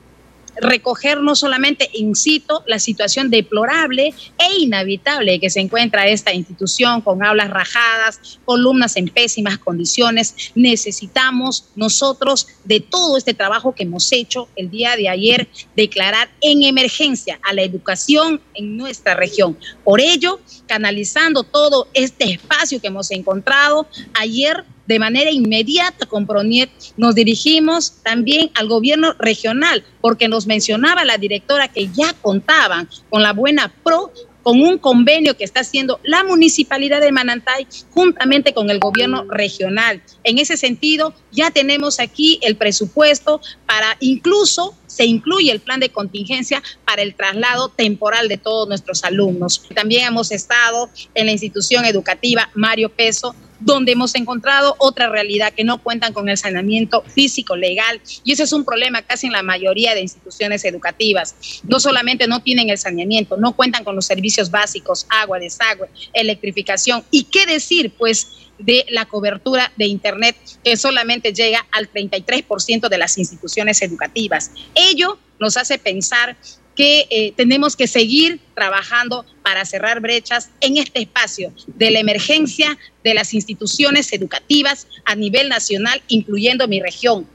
recoger 0.56 1.20
no 1.20 1.34
solamente 1.34 1.88
in 1.94 2.14
situ 2.14 2.54
la 2.66 2.78
situación 2.78 3.30
deplorable 3.30 4.14
e 4.38 4.58
inhabitable 4.60 5.40
que 5.40 5.50
se 5.50 5.60
encuentra 5.60 6.06
esta 6.06 6.32
institución 6.32 7.00
con 7.00 7.24
aulas 7.24 7.50
rajadas, 7.50 8.38
columnas 8.44 8.96
en 8.96 9.08
pésimas 9.08 9.58
condiciones. 9.58 10.52
Necesitamos 10.54 11.66
nosotros 11.76 12.46
de 12.64 12.80
todo 12.80 13.16
este 13.16 13.34
trabajo 13.34 13.74
que 13.74 13.84
hemos 13.84 14.10
hecho 14.12 14.48
el 14.56 14.70
día 14.70 14.96
de 14.96 15.08
ayer 15.08 15.48
declarar 15.76 16.30
en 16.40 16.62
emergencia 16.62 17.38
a 17.42 17.52
la 17.52 17.62
educación 17.62 18.40
en 18.54 18.76
nuestra 18.76 19.14
región. 19.14 19.56
Por 19.90 20.00
ello, 20.00 20.38
canalizando 20.68 21.42
todo 21.42 21.88
este 21.94 22.30
espacio 22.30 22.80
que 22.80 22.86
hemos 22.86 23.10
encontrado, 23.10 23.88
ayer 24.14 24.64
de 24.86 25.00
manera 25.00 25.32
inmediata 25.32 26.06
con 26.06 26.28
Proniet 26.28 26.70
nos 26.96 27.16
dirigimos 27.16 27.94
también 28.04 28.52
al 28.54 28.68
gobierno 28.68 29.14
regional, 29.18 29.84
porque 30.00 30.28
nos 30.28 30.46
mencionaba 30.46 31.04
la 31.04 31.18
directora 31.18 31.66
que 31.66 31.88
ya 31.88 32.12
contaban 32.22 32.88
con 33.08 33.24
la 33.24 33.32
buena 33.32 33.74
pro 33.82 34.12
con 34.42 34.60
un 34.60 34.78
convenio 34.78 35.36
que 35.36 35.44
está 35.44 35.60
haciendo 35.60 36.00
la 36.02 36.24
municipalidad 36.24 37.00
de 37.00 37.12
Manantay 37.12 37.66
juntamente 37.90 38.54
con 38.54 38.70
el 38.70 38.78
gobierno 38.78 39.24
regional. 39.28 40.02
En 40.24 40.38
ese 40.38 40.56
sentido, 40.56 41.14
ya 41.30 41.50
tenemos 41.50 42.00
aquí 42.00 42.38
el 42.42 42.56
presupuesto 42.56 43.40
para 43.66 43.96
incluso 44.00 44.74
se 44.86 45.04
incluye 45.04 45.52
el 45.52 45.60
plan 45.60 45.80
de 45.80 45.90
contingencia 45.90 46.62
para 46.84 47.02
el 47.02 47.14
traslado 47.14 47.68
temporal 47.68 48.28
de 48.28 48.38
todos 48.38 48.68
nuestros 48.68 49.04
alumnos. 49.04 49.62
También 49.74 50.06
hemos 50.06 50.32
estado 50.32 50.90
en 51.14 51.26
la 51.26 51.32
institución 51.32 51.84
educativa 51.84 52.50
Mario 52.54 52.88
Peso 52.90 53.34
donde 53.60 53.92
hemos 53.92 54.14
encontrado 54.14 54.74
otra 54.78 55.08
realidad 55.08 55.52
que 55.52 55.64
no 55.64 55.82
cuentan 55.82 56.12
con 56.12 56.28
el 56.28 56.36
saneamiento 56.36 57.02
físico 57.02 57.56
legal 57.56 58.00
y 58.24 58.32
ese 58.32 58.44
es 58.44 58.52
un 58.52 58.64
problema 58.64 59.02
casi 59.02 59.26
en 59.26 59.32
la 59.32 59.42
mayoría 59.42 59.94
de 59.94 60.00
instituciones 60.00 60.64
educativas. 60.64 61.60
No 61.64 61.80
solamente 61.80 62.26
no 62.26 62.40
tienen 62.40 62.70
el 62.70 62.78
saneamiento, 62.78 63.36
no 63.36 63.52
cuentan 63.52 63.84
con 63.84 63.94
los 63.94 64.06
servicios 64.06 64.50
básicos, 64.50 65.06
agua, 65.08 65.38
desagüe, 65.38 65.88
electrificación 66.12 67.04
y 67.10 67.24
qué 67.24 67.46
decir 67.46 67.92
pues 67.96 68.28
de 68.58 68.84
la 68.90 69.06
cobertura 69.06 69.72
de 69.76 69.86
Internet 69.86 70.36
que 70.62 70.76
solamente 70.76 71.32
llega 71.32 71.66
al 71.72 71.90
33% 71.90 72.88
de 72.88 72.98
las 72.98 73.18
instituciones 73.18 73.82
educativas. 73.82 74.50
Ello 74.74 75.18
nos 75.38 75.56
hace 75.56 75.78
pensar 75.78 76.36
que 76.80 77.06
eh, 77.10 77.34
tenemos 77.36 77.76
que 77.76 77.86
seguir 77.86 78.40
trabajando 78.54 79.26
para 79.42 79.66
cerrar 79.66 80.00
brechas 80.00 80.48
en 80.62 80.78
este 80.78 81.02
espacio 81.02 81.52
de 81.66 81.90
la 81.90 81.98
emergencia 81.98 82.78
de 83.04 83.12
las 83.12 83.34
instituciones 83.34 84.10
educativas 84.14 84.86
a 85.04 85.14
nivel 85.14 85.50
nacional, 85.50 86.00
incluyendo 86.08 86.66
mi 86.68 86.80
región. 86.80 87.26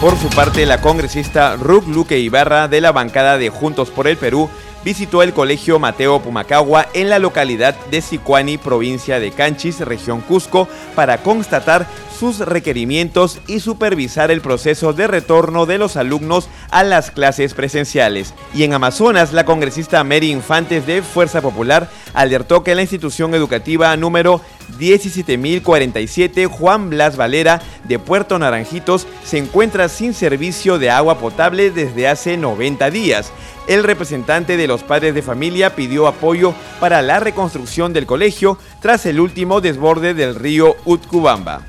Por 0.00 0.16
su 0.16 0.28
parte, 0.28 0.64
la 0.64 0.80
congresista 0.80 1.56
Ruth 1.56 1.88
Luque 1.88 2.20
Ibarra 2.20 2.68
de 2.68 2.80
la 2.80 2.92
bancada 2.92 3.36
de 3.36 3.48
Juntos 3.48 3.90
por 3.90 4.06
el 4.06 4.16
Perú 4.16 4.48
visitó 4.84 5.22
el 5.22 5.32
Colegio 5.32 5.78
Mateo 5.78 6.20
Pumacagua 6.20 6.88
en 6.94 7.08
la 7.08 7.18
localidad 7.18 7.74
de 7.90 8.00
Sicuani, 8.00 8.58
provincia 8.58 9.20
de 9.20 9.30
Canchis, 9.30 9.80
región 9.80 10.20
Cusco, 10.20 10.68
para 10.94 11.18
constatar 11.18 11.86
sus 12.18 12.38
requerimientos 12.38 13.40
y 13.48 13.60
supervisar 13.60 14.30
el 14.30 14.40
proceso 14.40 14.92
de 14.92 15.08
retorno 15.08 15.66
de 15.66 15.78
los 15.78 15.96
alumnos 15.96 16.48
a 16.70 16.84
las 16.84 17.10
clases 17.10 17.54
presenciales. 17.54 18.32
Y 18.54 18.62
en 18.62 18.74
Amazonas, 18.74 19.32
la 19.32 19.44
congresista 19.44 20.04
Mary 20.04 20.30
Infantes 20.30 20.86
de 20.86 21.02
Fuerza 21.02 21.40
Popular 21.40 21.90
alertó 22.14 22.62
que 22.62 22.74
la 22.74 22.82
institución 22.82 23.34
educativa 23.34 23.96
número 23.96 24.40
17.047 24.78 26.46
Juan 26.46 26.90
Blas 26.90 27.16
Valera 27.16 27.60
de 27.84 27.98
Puerto 27.98 28.38
Naranjitos 28.38 29.06
se 29.24 29.38
encuentra 29.38 29.88
sin 29.88 30.14
servicio 30.14 30.78
de 30.78 30.90
agua 30.90 31.18
potable 31.18 31.70
desde 31.70 32.08
hace 32.08 32.36
90 32.36 32.90
días. 32.90 33.32
El 33.68 33.84
representante 33.84 34.56
de 34.56 34.66
los 34.66 34.82
padres 34.82 35.14
de 35.14 35.22
familia 35.22 35.76
pidió 35.76 36.06
apoyo 36.06 36.54
para 36.80 37.00
la 37.02 37.20
reconstrucción 37.20 37.92
del 37.92 38.06
colegio 38.06 38.58
tras 38.80 39.06
el 39.06 39.20
último 39.20 39.60
desborde 39.60 40.14
del 40.14 40.34
río 40.34 40.74
Utcubamba. 40.84 41.62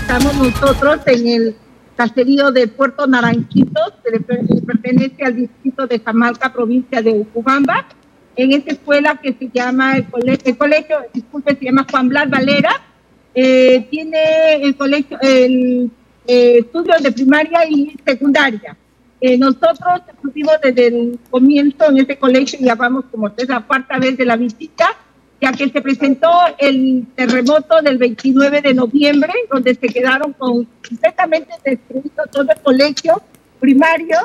Estamos 0.00 0.34
nosotros 0.34 1.00
en 1.06 1.26
el 1.26 1.56
caserío 1.96 2.52
de 2.52 2.68
Puerto 2.68 3.06
Naranjitos, 3.06 3.92
que 4.04 4.60
pertenece 4.60 5.24
al 5.24 5.34
distrito 5.34 5.86
de 5.86 5.98
Jamalca, 5.98 6.52
provincia 6.52 7.02
de 7.02 7.10
Ucubamba, 7.10 7.86
en 8.38 8.52
esta 8.52 8.70
escuela 8.70 9.18
que 9.20 9.32
se 9.32 9.50
llama 9.52 9.96
el 9.96 10.06
colegio, 10.56 10.98
disculpe, 11.12 11.56
se 11.56 11.64
llama 11.64 11.84
Juan 11.90 12.08
Blas 12.08 12.30
Valera, 12.30 12.70
eh, 13.34 13.84
tiene 13.90 14.54
el 14.62 14.76
colegio, 14.76 15.18
el 15.20 15.90
eh, 16.24 16.64
de 17.02 17.12
primaria 17.12 17.68
y 17.68 17.96
secundaria. 18.06 18.76
Eh, 19.20 19.36
nosotros 19.36 20.02
estuvimos 20.08 20.54
desde 20.62 20.86
el 20.86 21.18
comienzo 21.28 21.90
en 21.90 21.98
este 21.98 22.16
colegio, 22.16 22.60
ya 22.62 22.76
vamos 22.76 23.06
como 23.10 23.26
es 23.36 23.48
la 23.48 23.60
cuarta 23.60 23.98
vez 23.98 24.16
de 24.16 24.24
la 24.24 24.36
visita, 24.36 24.86
ya 25.40 25.50
que 25.50 25.68
se 25.68 25.82
presentó 25.82 26.30
el 26.58 27.08
terremoto 27.16 27.82
del 27.82 27.98
29 27.98 28.62
de 28.62 28.72
noviembre, 28.72 29.32
donde 29.50 29.74
se 29.74 29.88
quedaron 29.88 30.32
completamente 30.34 31.54
destruidos 31.64 32.30
todo 32.30 32.46
el 32.54 32.60
colegio 32.62 33.20
primario 33.58 34.16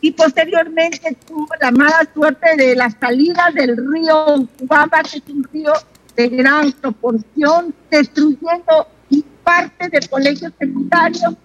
y 0.00 0.12
posteriormente 0.12 1.16
tuvo 1.26 1.48
la 1.60 1.70
mala 1.70 2.08
suerte 2.12 2.56
de 2.56 2.76
la 2.76 2.90
salida 2.90 3.50
del 3.54 3.76
río 3.76 4.48
Cubamba, 4.58 5.02
que 5.02 5.18
es 5.18 5.22
un 5.28 5.44
río 5.52 5.72
de 6.14 6.28
gran 6.28 6.72
proporción, 6.72 7.74
destruyendo 7.90 8.88
parte 9.46 9.88
del 9.88 10.08
colegio 10.08 10.50
secundario, 10.58 11.36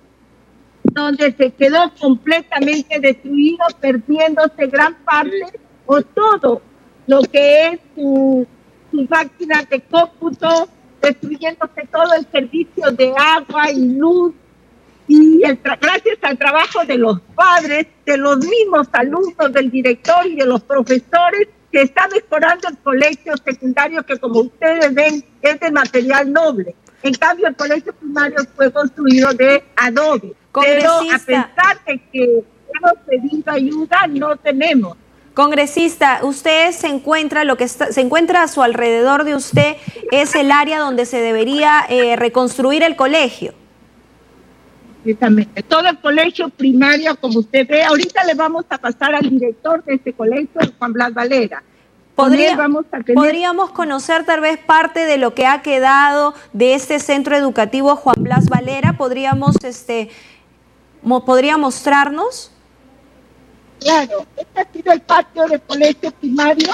donde 0.84 1.32
se 1.34 1.52
quedó 1.52 1.92
completamente 2.00 3.00
destruido, 3.00 3.64
perdiéndose 3.80 4.66
gran 4.68 4.96
parte 5.04 5.60
o 5.86 6.02
todo 6.02 6.62
lo 7.06 7.22
que 7.22 7.68
es 7.68 7.80
su, 7.96 8.48
su 8.90 9.08
máquina 9.08 9.64
de 9.70 9.82
cómputo, 9.82 10.68
destruyéndose 11.00 11.88
todo 11.92 12.14
el 12.16 12.26
servicio 12.32 12.92
de 12.92 13.14
agua 13.16 13.70
y 13.72 13.86
luz, 13.98 14.34
y 15.12 15.42
gracias 15.82 16.18
al 16.22 16.38
trabajo 16.38 16.86
de 16.86 16.98
los 16.98 17.20
padres, 17.36 17.88
de 18.06 18.18
los 18.18 18.38
mismos 18.38 18.88
alumnos, 18.94 19.52
del 19.52 19.70
director 19.70 20.26
y 20.26 20.36
de 20.36 20.46
los 20.46 20.62
profesores, 20.62 21.50
que 21.70 21.82
está 21.82 22.08
mejorando 22.08 22.70
el 22.70 22.78
colegio 22.78 23.34
secundario 23.44 24.04
que 24.04 24.18
como 24.18 24.42
ustedes 24.42 24.94
ven 24.94 25.24
es 25.42 25.60
de 25.60 25.72
material 25.72 26.32
noble. 26.32 26.76
En 27.04 27.14
cambio, 27.16 27.48
el 27.48 27.56
colegio 27.56 27.94
primario 27.94 28.38
fue 28.56 28.72
construido 28.72 29.34
de 29.34 29.64
adobe. 29.76 30.34
Pero 30.54 30.92
a 30.92 31.20
pesar 31.20 31.84
de 31.86 32.00
que 32.12 32.24
hemos 32.24 32.94
pedido 33.06 33.52
ayuda, 33.52 34.08
no 34.08 34.36
tenemos. 34.38 34.98
Congresista, 35.34 36.20
usted 36.24 36.72
se 36.72 36.88
encuentra, 36.88 37.44
lo 37.44 37.58
que 37.58 37.68
se 37.68 38.02
encuentra 38.02 38.44
a 38.44 38.48
su 38.48 38.62
alrededor 38.62 39.24
de 39.24 39.36
usted 39.36 39.76
es 40.12 40.36
el 40.36 40.52
área 40.52 40.80
donde 40.80 41.06
se 41.06 41.22
debería 41.22 41.86
eh, 41.90 42.16
reconstruir 42.18 42.84
el 42.84 42.96
colegio. 42.96 43.54
Todo 45.68 45.88
el 45.88 46.00
colegio 46.00 46.50
primario, 46.50 47.16
como 47.16 47.40
usted 47.40 47.68
ve, 47.68 47.84
ahorita 47.84 48.24
le 48.24 48.36
vamos 48.36 48.66
a 48.70 48.78
pasar 48.78 49.16
al 49.16 49.30
director 49.30 49.84
de 49.84 49.96
este 49.96 50.14
colegio, 50.14 50.62
Juan 50.78 50.94
Blas 50.94 51.14
Valera. 51.14 51.64
Podríamos 52.16 53.72
conocer 53.72 54.26
tal 54.26 54.42
vez 54.42 54.60
parte 54.60 55.06
de 55.06 55.18
lo 55.18 55.34
que 55.34 55.48
ha 55.48 55.64
quedado 55.64 56.36
de 56.54 56.76
este 56.76 57.00
centro 57.00 57.36
educativo 57.36 57.96
Juan 57.96 58.18
Blas 58.20 58.48
Valera. 58.48 58.94
¿Podríamos, 58.94 59.56
este, 59.64 60.12
podría 61.26 61.58
mostrarnos? 61.58 62.52
Claro, 63.80 64.28
este 64.38 64.60
ha 64.60 64.72
sido 64.72 64.94
el 64.94 65.02
patio 65.02 65.48
del 65.48 65.62
colegio 65.62 66.12
primario, 66.12 66.74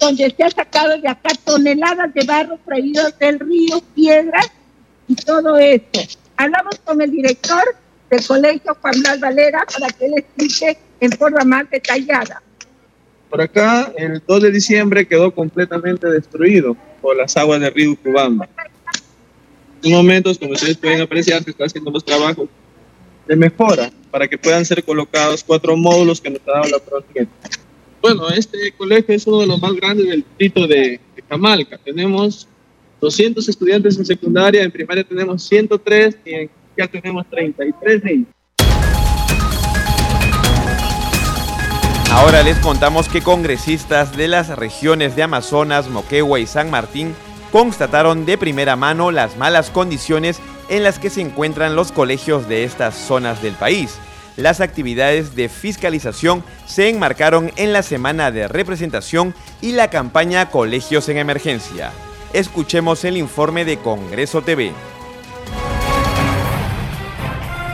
donde 0.00 0.34
se 0.36 0.42
ha 0.42 0.50
sacado 0.50 0.98
de 1.00 1.08
acá 1.08 1.30
toneladas 1.44 2.12
de 2.12 2.24
barro 2.24 2.58
traídos 2.64 3.16
del 3.20 3.38
río, 3.38 3.80
piedras 3.94 4.50
y 5.06 5.14
todo 5.14 5.56
esto. 5.56 6.00
Hablamos 6.36 6.78
con 6.84 7.00
el 7.00 7.10
director 7.10 7.62
del 8.10 8.26
colegio 8.26 8.76
Juan 8.80 9.00
Blas 9.00 9.20
Valera 9.20 9.64
para 9.72 9.92
que 9.92 10.06
él 10.06 10.14
explique 10.16 10.78
en 11.00 11.12
forma 11.12 11.44
más 11.44 11.70
detallada. 11.70 12.42
Por 13.30 13.40
acá, 13.40 13.92
el 13.96 14.22
2 14.26 14.42
de 14.42 14.50
diciembre 14.52 15.06
quedó 15.06 15.34
completamente 15.34 16.08
destruido 16.08 16.76
por 17.00 17.16
las 17.16 17.36
aguas 17.36 17.60
del 17.60 17.74
río 17.74 17.96
Cubamba. 17.96 18.48
En 19.82 19.92
momentos, 19.92 20.38
como 20.38 20.52
ustedes 20.52 20.76
pueden 20.76 21.00
apreciar, 21.00 21.42
se 21.42 21.50
está 21.50 21.64
haciendo 21.64 21.90
los 21.90 22.04
trabajos 22.04 22.48
de 23.26 23.36
mejora 23.36 23.90
para 24.10 24.28
que 24.28 24.38
puedan 24.38 24.64
ser 24.64 24.84
colocados 24.84 25.42
cuatro 25.42 25.76
módulos 25.76 26.20
que 26.20 26.30
nos 26.30 26.40
ha 26.46 26.52
dado 26.52 26.68
la 26.68 26.78
provincia. 26.78 27.26
Bueno, 28.00 28.28
este 28.30 28.72
colegio 28.76 29.14
es 29.14 29.26
uno 29.26 29.40
de 29.40 29.46
los 29.46 29.60
más 29.60 29.72
grandes 29.74 30.06
del 30.06 30.22
distrito 30.22 30.66
de, 30.66 31.00
de 31.16 31.22
Camalca. 31.28 31.78
Tenemos 31.78 32.46
200 33.04 33.46
estudiantes 33.50 33.98
en 33.98 34.06
secundaria, 34.06 34.62
en 34.62 34.70
primaria 34.70 35.04
tenemos 35.04 35.42
103 35.42 36.16
y 36.24 36.34
en 36.34 36.50
ya 36.74 36.88
tenemos 36.88 37.26
33 37.28 38.02
niños. 38.02 38.28
Ahora 42.10 42.42
les 42.42 42.56
contamos 42.58 43.08
que 43.08 43.20
congresistas 43.20 44.16
de 44.16 44.26
las 44.26 44.56
regiones 44.56 45.16
de 45.16 45.22
Amazonas, 45.22 45.90
Moquegua 45.90 46.40
y 46.40 46.46
San 46.46 46.70
Martín 46.70 47.14
constataron 47.52 48.24
de 48.24 48.38
primera 48.38 48.74
mano 48.74 49.10
las 49.10 49.36
malas 49.36 49.68
condiciones 49.68 50.40
en 50.70 50.82
las 50.82 50.98
que 50.98 51.10
se 51.10 51.20
encuentran 51.20 51.76
los 51.76 51.92
colegios 51.92 52.48
de 52.48 52.64
estas 52.64 52.94
zonas 52.94 53.42
del 53.42 53.52
país. 53.52 53.98
Las 54.38 54.62
actividades 54.62 55.36
de 55.36 55.50
fiscalización 55.50 56.42
se 56.66 56.88
enmarcaron 56.88 57.52
en 57.56 57.74
la 57.74 57.82
semana 57.82 58.30
de 58.30 58.48
representación 58.48 59.34
y 59.60 59.72
la 59.72 59.90
campaña 59.90 60.50
Colegios 60.50 61.10
en 61.10 61.18
Emergencia. 61.18 61.92
Escuchemos 62.34 63.04
el 63.04 63.16
informe 63.16 63.64
de 63.64 63.76
Congreso 63.76 64.42
TV. 64.42 64.72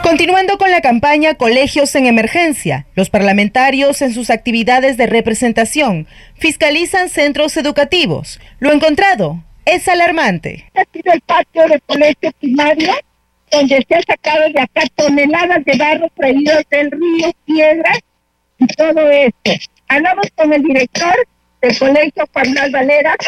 Continuando 0.02 0.58
con 0.58 0.70
la 0.70 0.82
campaña 0.82 1.32
Colegios 1.32 1.94
en 1.94 2.04
Emergencia, 2.04 2.84
los 2.94 3.08
parlamentarios 3.08 4.02
en 4.02 4.12
sus 4.12 4.28
actividades 4.28 4.98
de 4.98 5.06
representación 5.06 6.06
fiscalizan 6.34 7.08
centros 7.08 7.56
educativos. 7.56 8.38
Lo 8.58 8.70
encontrado 8.70 9.42
es 9.64 9.88
alarmante. 9.88 10.70
Ha 10.74 10.84
sido 10.92 11.10
el 11.14 11.22
patio 11.22 11.66
del 11.66 11.80
colegio 11.86 12.30
primario 12.38 12.92
donde 13.50 13.82
se 13.88 13.94
ha 13.94 14.02
sacado 14.02 14.42
de 14.52 14.60
acá 14.60 14.82
toneladas 14.94 15.64
de 15.64 15.78
barro 15.78 16.08
traídos 16.14 16.64
del 16.70 16.90
río, 16.90 17.32
piedras 17.46 18.00
y 18.58 18.66
todo 18.66 19.10
esto. 19.10 19.52
Hablamos 19.88 20.26
con 20.36 20.52
el 20.52 20.62
director 20.62 21.14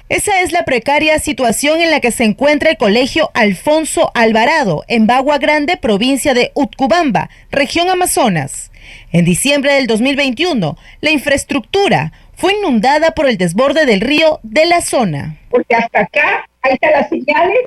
Esa 0.08 0.40
es 0.40 0.52
la 0.52 0.64
precaria 0.64 1.18
situación 1.18 1.82
en 1.82 1.90
la 1.90 2.00
que 2.00 2.10
se 2.10 2.24
encuentra 2.24 2.70
el 2.70 2.76
Colegio 2.78 3.30
Alfonso 3.34 4.10
Alvarado, 4.14 4.84
en 4.88 5.06
Bagua 5.06 5.38
Grande, 5.38 5.76
provincia 5.76 6.32
de 6.32 6.50
Utcubamba, 6.54 7.28
región 7.50 7.90
Amazonas. 7.90 8.70
En 9.12 9.24
diciembre 9.24 9.74
del 9.74 9.86
2021, 9.86 10.76
la 11.00 11.10
infraestructura 11.10 12.12
fue 12.34 12.54
inundada 12.54 13.12
por 13.12 13.28
el 13.28 13.36
desborde 13.36 13.84
del 13.84 14.00
río 14.00 14.40
de 14.42 14.66
la 14.66 14.80
zona. 14.80 15.36
Porque 15.50 15.74
hasta 15.74 16.00
acá, 16.00 16.46
ahí 16.62 16.72
están 16.74 16.92
las 16.92 17.08
señales 17.08 17.66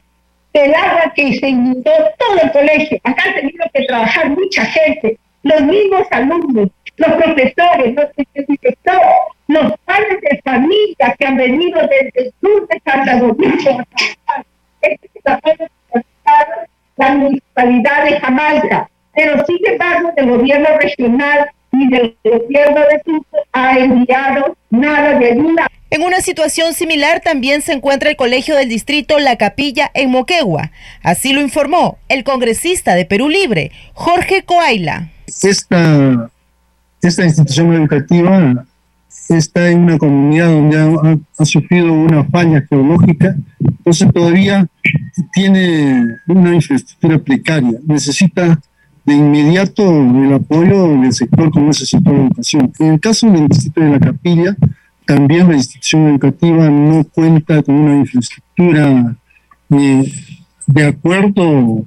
del 0.53 0.73
agua 0.73 1.13
que 1.15 1.33
se 1.35 1.49
inundó 1.49 1.91
todo 2.17 2.39
el 2.41 2.51
colegio. 2.51 2.99
Acá 3.03 3.23
ha 3.29 3.35
tenido 3.35 3.65
que 3.73 3.85
trabajar 3.85 4.29
mucha 4.29 4.65
gente, 4.65 5.17
los 5.43 5.61
mismos 5.61 6.07
alumnos, 6.11 6.69
los 6.97 7.11
profesores, 7.13 7.95
los 7.95 8.07
directores, 8.47 9.01
los 9.47 9.73
padres 9.85 10.21
de 10.21 10.41
familia 10.43 11.15
que 11.17 11.25
han 11.25 11.37
venido 11.37 11.79
desde 11.81 12.11
el 12.15 12.33
sur 12.41 12.67
de 12.67 12.81
Santa 12.85 13.19
Domingo 13.19 13.83
Este 14.81 15.09
es 15.13 16.03
la 16.97 17.13
municipalidad 17.15 18.05
de 18.05 18.19
Jamaica, 18.19 18.89
pero 19.13 19.45
sin 19.45 19.57
embargo 19.67 20.11
el 20.15 20.29
gobierno 20.29 20.67
regional 20.79 21.49
y 21.73 21.89
del 21.89 22.17
gobierno 22.23 22.79
de 22.79 23.01
Cusco 23.03 23.37
ha 23.51 23.77
enviado 23.77 24.55
nada 24.69 25.19
de 25.19 25.31
ayuda. 25.31 25.67
En 25.89 26.03
una 26.03 26.21
situación 26.21 26.73
similar 26.73 27.21
también 27.21 27.61
se 27.61 27.73
encuentra 27.73 28.09
el 28.09 28.15
colegio 28.15 28.55
del 28.55 28.69
distrito 28.69 29.19
La 29.19 29.37
Capilla 29.37 29.91
en 29.93 30.09
Moquegua. 30.09 30.71
Así 31.03 31.33
lo 31.33 31.41
informó 31.41 31.97
el 32.09 32.23
congresista 32.23 32.95
de 32.95 33.05
Perú 33.05 33.29
Libre, 33.29 33.71
Jorge 33.93 34.43
Coaila. 34.43 35.09
Esta, 35.43 36.29
esta 37.07 37.23
institución 37.23 37.73
educativa 37.73 38.65
está 39.29 39.69
en 39.69 39.83
una 39.83 39.97
comunidad 39.97 40.49
donde 40.49 41.19
ha, 41.37 41.45
sufrido 41.45 41.91
una 41.91 42.23
falla 42.25 42.63
geológica, 42.69 43.35
entonces 43.59 44.11
todavía 44.13 44.67
tiene 45.33 46.05
una 46.27 46.53
infraestructura 46.53 47.17
precaria. 47.19 47.79
Necesita 47.85 48.59
de 49.05 49.13
inmediato 49.13 49.83
el 49.83 50.33
apoyo 50.33 50.99
del 50.99 51.13
sector 51.13 51.51
como 51.51 51.71
es 51.71 51.81
el 51.81 51.87
sector 51.87 52.13
de 52.13 52.25
educación. 52.25 52.71
En 52.79 52.93
el 52.93 52.99
caso 52.99 53.29
del 53.29 53.47
distrito 53.47 53.81
de 53.81 53.89
la 53.89 53.99
Capilla, 53.99 54.55
también 55.05 55.47
la 55.47 55.55
institución 55.55 56.07
educativa 56.07 56.69
no 56.69 57.03
cuenta 57.03 57.61
con 57.61 57.75
una 57.75 57.97
infraestructura 57.97 59.15
eh, 59.69 60.11
de 60.67 60.85
acuerdo 60.85 61.85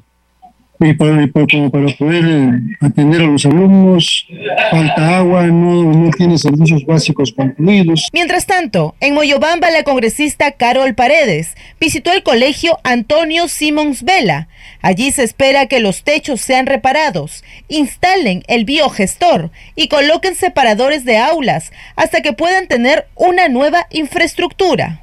y 0.80 0.94
para, 0.94 1.28
como 1.50 1.70
para 1.70 1.86
poder 1.96 2.24
eh, 2.24 2.76
atender 2.80 3.22
a 3.22 3.26
los 3.26 3.44
alumnos, 3.44 4.26
falta 4.70 5.18
agua, 5.18 5.46
no 5.46 6.10
tiene 6.16 6.38
servicios 6.38 6.84
básicos 6.84 7.32
concluidos. 7.32 8.08
Mientras 8.12 8.46
tanto, 8.46 8.94
en 9.00 9.14
Moyobamba 9.14 9.70
la 9.70 9.82
congresista 9.82 10.52
Carol 10.52 10.94
Paredes 10.94 11.56
visitó 11.80 12.12
el 12.12 12.22
colegio 12.22 12.78
Antonio 12.84 13.48
Simons 13.48 14.04
Vela. 14.04 14.48
Allí 14.80 15.10
se 15.10 15.24
espera 15.24 15.66
que 15.66 15.80
los 15.80 16.04
techos 16.04 16.40
sean 16.40 16.66
reparados, 16.66 17.42
instalen 17.68 18.44
el 18.46 18.64
biogestor 18.64 19.50
y 19.74 19.88
coloquen 19.88 20.36
separadores 20.36 21.04
de 21.04 21.18
aulas 21.18 21.72
hasta 21.96 22.20
que 22.20 22.32
puedan 22.32 22.68
tener 22.68 23.08
una 23.16 23.48
nueva 23.48 23.88
infraestructura. 23.90 25.02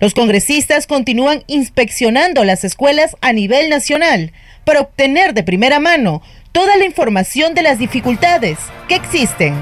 Los 0.00 0.12
congresistas 0.12 0.86
continúan 0.86 1.44
inspeccionando 1.46 2.44
las 2.44 2.64
escuelas 2.64 3.16
a 3.20 3.32
nivel 3.32 3.70
nacional 3.70 4.32
para 4.66 4.80
obtener 4.80 5.32
de 5.32 5.44
primera 5.44 5.78
mano 5.78 6.22
toda 6.50 6.76
la 6.76 6.84
información 6.84 7.54
de 7.54 7.62
las 7.62 7.78
dificultades 7.78 8.58
que 8.88 8.96
existen. 8.96 9.54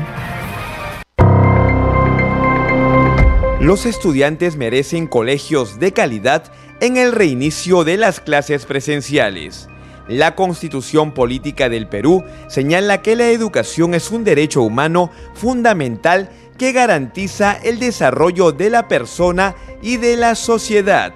Los 3.61 3.85
estudiantes 3.85 4.57
merecen 4.57 5.07
colegios 5.07 5.79
de 5.79 5.93
calidad 5.93 6.51
en 6.81 6.97
el 6.97 7.13
reinicio 7.13 7.85
de 7.85 7.99
las 7.99 8.21
clases 8.21 8.65
presenciales. 8.65 9.69
La 10.09 10.35
Constitución 10.35 11.13
Política 11.13 11.69
del 11.69 11.87
Perú 11.87 12.25
señala 12.49 13.03
que 13.03 13.15
la 13.15 13.29
educación 13.29 13.95
es 13.95 14.11
un 14.11 14.25
derecho 14.25 14.63
humano 14.63 15.11
fundamental 15.35 16.31
que 16.57 16.73
garantiza 16.73 17.59
el 17.63 17.79
desarrollo 17.79 18.53
de 18.53 18.71
la 18.71 18.89
persona 18.89 19.55
y 19.83 19.99
de 19.99 20.17
la 20.17 20.35
sociedad. 20.35 21.13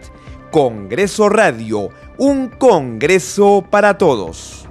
Congreso 0.50 1.28
Radio, 1.28 1.90
un 2.18 2.48
Congreso 2.48 3.64
para 3.70 3.96
todos. 3.96 4.67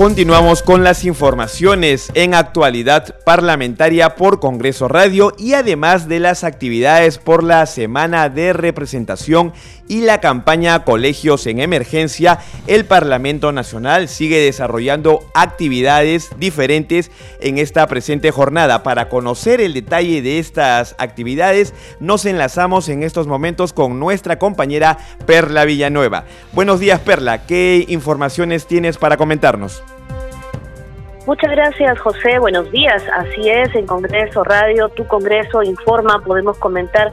Continuamos 0.00 0.62
con 0.62 0.82
las 0.82 1.04
informaciones 1.04 2.10
en 2.14 2.32
actualidad 2.32 3.16
parlamentaria 3.22 4.16
por 4.16 4.40
Congreso 4.40 4.88
Radio 4.88 5.34
y 5.36 5.52
además 5.52 6.08
de 6.08 6.20
las 6.20 6.42
actividades 6.42 7.18
por 7.18 7.44
la 7.44 7.66
semana 7.66 8.30
de 8.30 8.54
representación 8.54 9.52
y 9.88 10.00
la 10.00 10.18
campaña 10.18 10.84
Colegios 10.84 11.46
en 11.46 11.60
Emergencia, 11.60 12.38
el 12.66 12.86
Parlamento 12.86 13.52
Nacional 13.52 14.08
sigue 14.08 14.38
desarrollando 14.40 15.20
actividades 15.34 16.30
diferentes 16.38 17.10
en 17.42 17.58
esta 17.58 17.86
presente 17.86 18.30
jornada. 18.30 18.82
Para 18.82 19.10
conocer 19.10 19.60
el 19.60 19.74
detalle 19.74 20.22
de 20.22 20.38
estas 20.38 20.94
actividades, 20.96 21.74
nos 21.98 22.24
enlazamos 22.24 22.88
en 22.88 23.02
estos 23.02 23.26
momentos 23.26 23.74
con 23.74 23.98
nuestra 24.00 24.38
compañera 24.38 24.96
Perla 25.26 25.66
Villanueva. 25.66 26.24
Buenos 26.52 26.80
días 26.80 27.00
Perla, 27.00 27.44
¿qué 27.44 27.84
informaciones 27.86 28.66
tienes 28.66 28.96
para 28.96 29.18
comentarnos? 29.18 29.82
Muchas 31.30 31.52
gracias, 31.52 31.96
José. 32.00 32.40
Buenos 32.40 32.72
días. 32.72 33.04
Así 33.14 33.48
es, 33.48 33.72
en 33.76 33.86
Congreso 33.86 34.42
Radio, 34.42 34.88
tu 34.88 35.06
Congreso 35.06 35.62
informa, 35.62 36.20
podemos 36.24 36.58
comentar 36.58 37.12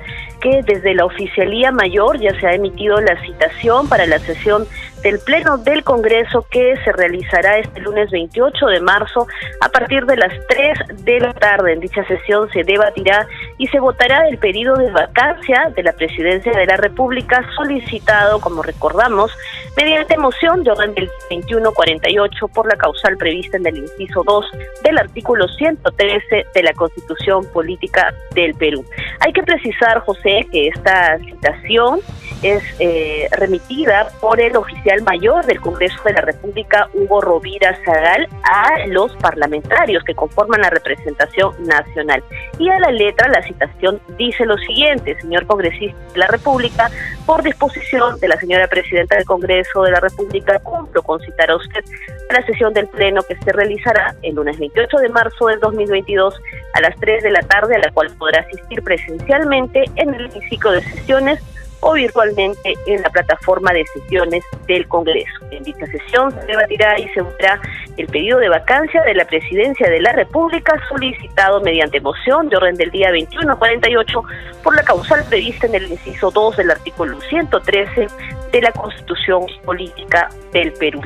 desde 0.65 0.93
la 0.93 1.05
Oficialía 1.05 1.71
Mayor 1.71 2.19
ya 2.19 2.37
se 2.39 2.47
ha 2.47 2.53
emitido 2.53 2.99
la 3.01 3.19
citación 3.21 3.87
para 3.89 4.05
la 4.05 4.19
sesión 4.19 4.67
del 5.01 5.19
Pleno 5.19 5.57
del 5.57 5.83
Congreso 5.83 6.45
que 6.49 6.75
se 6.83 6.91
realizará 6.91 7.59
este 7.59 7.81
lunes 7.81 8.09
28 8.11 8.65
de 8.65 8.79
marzo 8.81 9.27
a 9.61 9.69
partir 9.69 10.05
de 10.05 10.17
las 10.17 10.33
3 10.47 11.05
de 11.05 11.19
la 11.19 11.33
tarde. 11.33 11.73
En 11.73 11.79
dicha 11.79 12.03
sesión 12.05 12.49
se 12.51 12.63
debatirá 12.63 13.27
y 13.57 13.67
se 13.67 13.79
votará 13.79 14.27
el 14.27 14.37
pedido 14.37 14.75
de 14.75 14.91
vacancia 14.91 15.71
de 15.75 15.83
la 15.83 15.93
Presidencia 15.93 16.51
de 16.51 16.65
la 16.65 16.77
República 16.77 17.43
solicitado, 17.55 18.39
como 18.39 18.63
recordamos, 18.63 19.31
mediante 19.75 20.17
moción 20.17 20.63
de 20.63 20.71
orden 20.71 20.93
del 20.95 21.07
2148 21.29 22.47
por 22.49 22.67
la 22.67 22.75
causal 22.75 23.15
prevista 23.17 23.57
en 23.57 23.67
el 23.67 23.77
inciso 23.77 24.23
2 24.25 24.45
del 24.83 24.97
artículo 24.97 25.47
113 25.47 26.47
de 26.53 26.63
la 26.63 26.73
Constitución 26.73 27.45
Política 27.53 28.13
del 28.33 28.55
Perú. 28.55 28.83
Hay 29.19 29.33
que 29.33 29.43
precisar, 29.43 29.99
José, 30.01 30.36
que 30.45 30.67
esta 30.67 31.17
citación 31.19 31.99
es 32.41 32.63
eh, 32.79 33.27
remitida 33.31 34.09
por 34.21 34.39
el 34.39 34.55
oficial 34.55 35.01
mayor 35.01 35.45
del 35.45 35.59
Congreso 35.59 35.97
de 36.05 36.13
la 36.13 36.21
República, 36.21 36.89
Hugo 36.93 37.21
Rovira 37.21 37.77
Zagal, 37.83 38.27
a 38.43 38.85
los 38.87 39.15
parlamentarios 39.17 40.03
que 40.03 40.13
conforman 40.13 40.61
la 40.61 40.69
representación 40.69 41.53
nacional. 41.65 42.23
Y 42.59 42.69
a 42.69 42.79
la 42.79 42.91
letra, 42.91 43.29
la 43.29 43.41
citación 43.43 43.99
dice 44.17 44.45
lo 44.45 44.57
siguiente, 44.57 45.19
señor 45.19 45.47
congresista 45.47 45.97
de 46.13 46.19
la 46.19 46.27
República, 46.27 46.89
por 47.25 47.43
disposición 47.43 48.19
de 48.19 48.27
la 48.27 48.37
señora 48.37 48.67
presidenta 48.67 49.15
del 49.15 49.25
Congreso 49.25 49.83
de 49.83 49.91
la 49.91 49.99
República, 49.99 50.59
cumplo 50.59 51.01
con 51.01 51.19
citar 51.21 51.49
a 51.49 51.55
usted 51.55 51.83
la 52.29 52.45
sesión 52.45 52.73
del 52.73 52.87
Pleno 52.87 53.21
que 53.23 53.35
se 53.35 53.51
realizará 53.51 54.15
el 54.21 54.35
lunes 54.35 54.59
28 54.59 54.97
de 54.97 55.09
marzo 55.09 55.47
del 55.47 55.59
2022 55.59 56.35
a 56.73 56.81
las 56.81 56.95
3 56.99 57.23
de 57.23 57.31
la 57.31 57.41
tarde, 57.41 57.75
a 57.75 57.79
la 57.79 57.91
cual 57.91 58.09
podrá 58.17 58.41
asistir 58.41 58.81
presencialmente 58.83 59.85
en 59.95 60.13
el 60.21 60.31
hemiciclo 60.31 60.71
de 60.71 60.81
sesiones 60.83 61.39
o 61.81 61.93
virtualmente 61.93 62.73
en 62.85 63.01
la 63.01 63.09
plataforma 63.09 63.71
de 63.71 63.85
sesiones 63.87 64.43
del 64.67 64.87
Congreso. 64.87 65.45
En 65.51 65.63
dicha 65.63 65.85
sesión 65.87 66.31
se 66.31 66.45
debatirá 66.45 66.99
y 66.99 67.07
se 67.09 67.21
votará 67.21 67.59
el 67.97 68.07
pedido 68.07 68.39
de 68.39 68.49
vacancia 68.49 69.01
de 69.03 69.13
la 69.13 69.25
presidencia 69.25 69.89
de 69.89 70.01
la 70.01 70.13
República 70.13 70.73
solicitado 70.89 71.61
mediante 71.61 71.99
moción 71.99 72.49
de 72.49 72.57
orden 72.57 72.75
del 72.75 72.91
día 72.91 73.09
2148 73.09 74.23
por 74.63 74.75
la 74.75 74.83
causal 74.83 75.23
prevista 75.29 75.67
en 75.67 75.75
el 75.75 75.91
inciso 75.91 76.31
2 76.31 76.57
del 76.57 76.71
artículo 76.71 77.19
113 77.21 78.07
de 78.51 78.61
la 78.61 78.71
Constitución 78.71 79.45
Política 79.65 80.29
del 80.53 80.73
Perú. 80.73 81.01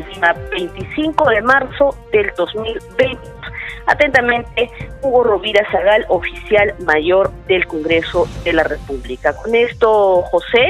25 0.52 1.30
de 1.30 1.42
marzo 1.42 1.96
del 2.12 2.32
2020 2.36 3.42
Atentamente, 3.88 4.70
Hugo 5.02 5.24
Rovira 5.24 5.66
Zagal, 5.72 6.06
oficial 6.10 6.74
mayor 6.86 7.32
del 7.48 7.66
Congreso 7.68 8.28
de 8.44 8.54
la 8.54 8.64
República. 8.64 9.36
Con 9.36 9.56
esto, 9.56 10.22
José, 10.24 10.61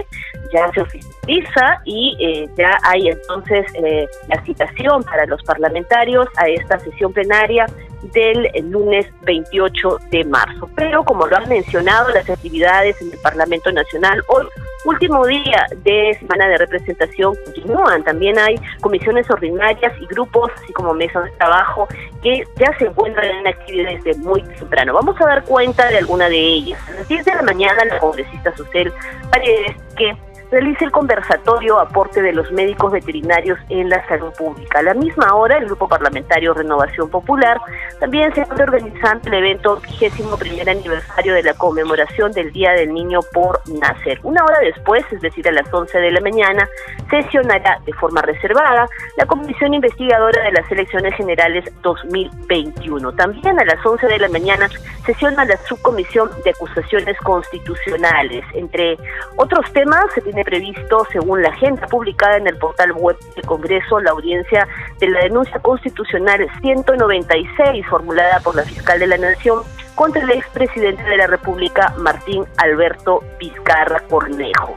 ya 0.54 0.72
se 0.74 0.82
oficializa 0.82 1.82
y 1.86 2.18
eh, 2.20 2.50
ya 2.58 2.78
hay 2.84 3.10
entonces 3.10 3.66
eh, 3.76 4.08
la 4.28 4.44
citación 4.44 5.04
para 5.04 5.26
los 5.26 5.42
parlamentarios 5.44 6.28
a 6.38 6.48
esta 6.48 6.80
sesión 6.80 7.14
plenaria 7.14 7.66
del 8.14 8.50
lunes 8.70 9.06
28 9.24 10.00
de 10.10 10.24
marzo. 10.26 10.70
Pero 10.76 11.04
como 11.04 11.28
lo 11.28 11.38
han 11.38 11.48
mencionado, 11.48 12.10
las 12.10 12.30
actividades 12.30 13.02
en 13.02 13.12
el 13.12 13.18
Parlamento 13.20 13.72
Nacional 13.72 14.24
hoy, 14.28 14.46
último 14.86 15.26
día 15.26 15.66
de 15.84 16.18
semana 16.20 16.48
de 16.48 16.58
representación, 16.58 17.36
continúan. 17.46 18.04
También 18.04 18.38
hay 18.40 18.56
comisiones 18.82 19.30
ordinarias 19.30 19.94
y 20.00 20.06
grupos, 20.08 20.52
así 20.56 20.74
como 20.74 20.94
mesas 20.94 21.26
de 21.26 21.32
trabajo, 21.32 21.88
que 22.22 22.44
ya 22.58 22.78
se 22.78 22.86
encuentran 22.86 23.26
en 23.26 23.48
actividad 23.48 23.92
desde 23.92 24.20
muy 24.20 24.42
temprano. 24.44 24.94
Vamos 24.94 25.20
a 25.22 25.26
dar 25.26 25.44
cuenta 25.44 25.88
de 25.90 25.98
alguna 25.98 26.30
de 26.30 26.38
ellas. 26.38 26.80
A 26.90 26.92
las 26.92 27.08
10 27.08 27.26
de 27.26 27.36
la 27.36 27.42
mañana, 27.42 27.86
la 27.86 28.00
congresista 28.00 28.56
Susel 28.56 28.92
Paredes, 29.30 29.76
que 29.96 30.16
realice 30.52 30.84
el 30.84 30.92
conversatorio 30.92 31.80
aporte 31.80 32.22
de 32.22 32.34
los 32.34 32.52
médicos 32.52 32.92
veterinarios 32.92 33.58
en 33.70 33.90
la 33.90 34.06
salud 34.08 34.34
pública. 34.38 34.80
A 34.80 34.84
la 34.84 34.94
misma 34.94 35.34
hora, 35.34 35.58
el 35.58 35.66
Grupo 35.66 35.88
Parlamentario 35.88 36.54
Renovación 36.54 37.10
Popular 37.10 37.60
también 38.00 38.34
se 38.36 38.42
está 38.42 38.64
organizando 38.64 39.30
el 39.30 39.34
evento 39.36 39.78
vigésimo 39.78 40.38
primer 40.38 40.70
aniversario 40.70 41.34
de 41.34 41.44
la 41.44 41.54
conmemoración 41.54 42.34
del 42.34 42.52
Día 42.52 42.72
del 42.74 42.94
Niño 42.94 43.22
por 43.34 43.62
Nacer. 43.80 44.20
Una 44.24 44.44
hora 44.44 44.60
después, 44.60 45.06
es 45.12 45.22
decir, 45.22 45.48
a 45.48 45.52
las 45.52 45.74
11 45.74 45.98
de 45.98 46.12
la 46.12 46.20
mañana, 46.20 46.68
sesionará 47.10 47.80
de 47.86 47.94
forma 47.94 48.22
reservada 48.22 48.88
la 49.18 49.26
Comisión 49.26 49.74
Investigadora 49.74 50.44
de 50.44 50.52
las 50.52 50.70
Elecciones 50.70 51.16
Generales 51.16 51.66
2021. 51.82 53.14
También 53.14 53.60
a 53.60 53.66
las 53.66 53.86
11 53.86 54.08
de 54.08 54.20
la 54.20 54.28
mañana 54.28 54.70
sesiona 55.06 55.46
la 55.46 55.58
Subcomisión 55.58 56.30
de 56.44 56.52
Acusaciones 56.52 57.18
Constitucionales. 57.20 58.44
Entre 58.54 58.98
otros 59.38 59.72
temas, 59.74 60.06
se 60.14 60.22
tiene 60.22 60.41
previsto, 60.44 61.06
según 61.12 61.42
la 61.42 61.50
agenda 61.50 61.88
publicada 61.88 62.38
en 62.38 62.48
el 62.48 62.58
portal 62.58 62.92
web 62.94 63.18
del 63.36 63.46
Congreso, 63.46 64.00
la 64.00 64.12
audiencia 64.12 64.68
de 65.00 65.10
la 65.10 65.22
denuncia 65.22 65.60
constitucional 65.60 66.48
196 66.62 67.86
formulada 67.88 68.40
por 68.40 68.56
la 68.56 68.64
fiscal 68.64 69.00
de 69.00 69.08
la 69.08 69.18
Nación 69.18 69.64
contra 69.96 70.22
el 70.22 70.32
expresidente 70.32 71.04
de 71.04 71.18
la 71.18 71.28
República, 71.28 71.94
Martín 71.98 72.46
Alberto 72.58 73.24
Vizcarra 73.40 74.02
Cornejo. 74.10 74.76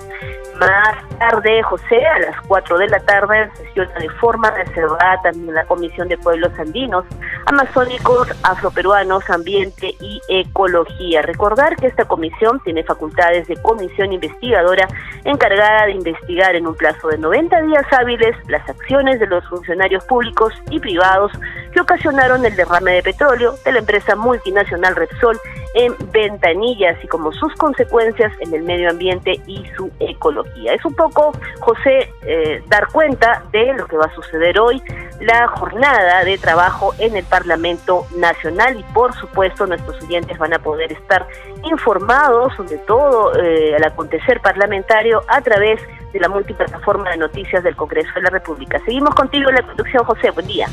Más 0.58 1.18
tarde, 1.18 1.62
José, 1.64 2.06
a 2.06 2.18
las 2.20 2.40
4 2.46 2.78
de 2.78 2.86
la 2.86 3.00
tarde, 3.00 3.50
sesiona 3.56 3.92
de 3.98 4.08
forma 4.08 4.50
reservada 4.52 5.20
también 5.22 5.52
la 5.52 5.64
Comisión 5.64 6.06
de 6.06 6.16
Pueblos 6.16 6.52
Andinos, 6.58 7.04
Amazónicos, 7.46 8.28
Afroperuanos, 8.44 9.28
Ambiente 9.30 9.96
y 10.00 10.20
Ecología. 10.28 11.22
Recordar 11.22 11.74
que 11.74 11.88
esta 11.88 12.04
comisión 12.04 12.60
tiene 12.62 12.84
facultades 12.84 13.48
de 13.48 13.56
comisión 13.56 14.12
investigadora 14.12 14.86
encargada 15.24 15.86
de 15.86 15.92
investigar 15.92 16.54
en 16.54 16.68
un 16.68 16.76
plazo 16.76 17.08
de 17.08 17.18
90 17.18 17.62
días 17.62 17.84
hábiles 17.92 18.36
las 18.46 18.68
acciones 18.68 19.18
de 19.18 19.26
los 19.26 19.44
funcionarios 19.48 20.04
públicos 20.04 20.54
y 20.70 20.78
privados 20.78 21.32
que 21.72 21.80
ocasionaron 21.80 22.44
el 22.46 22.54
derrame 22.54 22.92
de 22.92 23.02
petróleo 23.02 23.54
de 23.64 23.72
la 23.72 23.80
empresa 23.80 24.14
multinacional 24.14 24.94
Repsol 25.06 25.38
en 25.74 25.94
Ventanilla, 26.12 26.90
así 26.90 27.08
como 27.08 27.32
sus 27.32 27.52
consecuencias 27.54 28.32
en 28.40 28.54
el 28.54 28.62
medio 28.62 28.90
ambiente 28.90 29.40
y 29.46 29.64
su 29.76 29.90
ecología. 29.98 30.74
Es 30.74 30.84
un 30.84 30.94
poco, 30.94 31.32
José, 31.60 32.12
eh, 32.22 32.62
dar 32.68 32.88
cuenta 32.92 33.42
de 33.52 33.74
lo 33.74 33.86
que 33.86 33.96
va 33.96 34.06
a 34.06 34.14
suceder 34.14 34.58
hoy, 34.60 34.80
la 35.20 35.48
jornada 35.48 36.24
de 36.24 36.38
trabajo 36.38 36.94
en 36.98 37.16
el 37.16 37.24
Parlamento 37.24 38.06
Nacional 38.16 38.78
y 38.78 38.82
por 38.92 39.14
supuesto 39.14 39.66
nuestros 39.66 40.02
oyentes 40.02 40.38
van 40.38 40.54
a 40.54 40.58
poder 40.58 40.92
estar 40.92 41.26
informados 41.64 42.54
sobre 42.56 42.78
todo 42.78 43.34
eh, 43.36 43.76
el 43.76 43.84
acontecer 43.84 44.40
parlamentario 44.40 45.22
a 45.28 45.40
través 45.40 45.80
de 46.12 46.20
la 46.20 46.28
multiplataforma 46.28 47.10
de 47.10 47.16
noticias 47.16 47.62
del 47.64 47.74
Congreso 47.76 48.10
de 48.14 48.22
la 48.22 48.30
República. 48.30 48.78
Seguimos 48.84 49.14
contigo 49.14 49.48
en 49.50 49.56
la 49.56 49.62
conducción, 49.62 50.04
José. 50.04 50.30
Buen 50.30 50.46
día. 50.46 50.68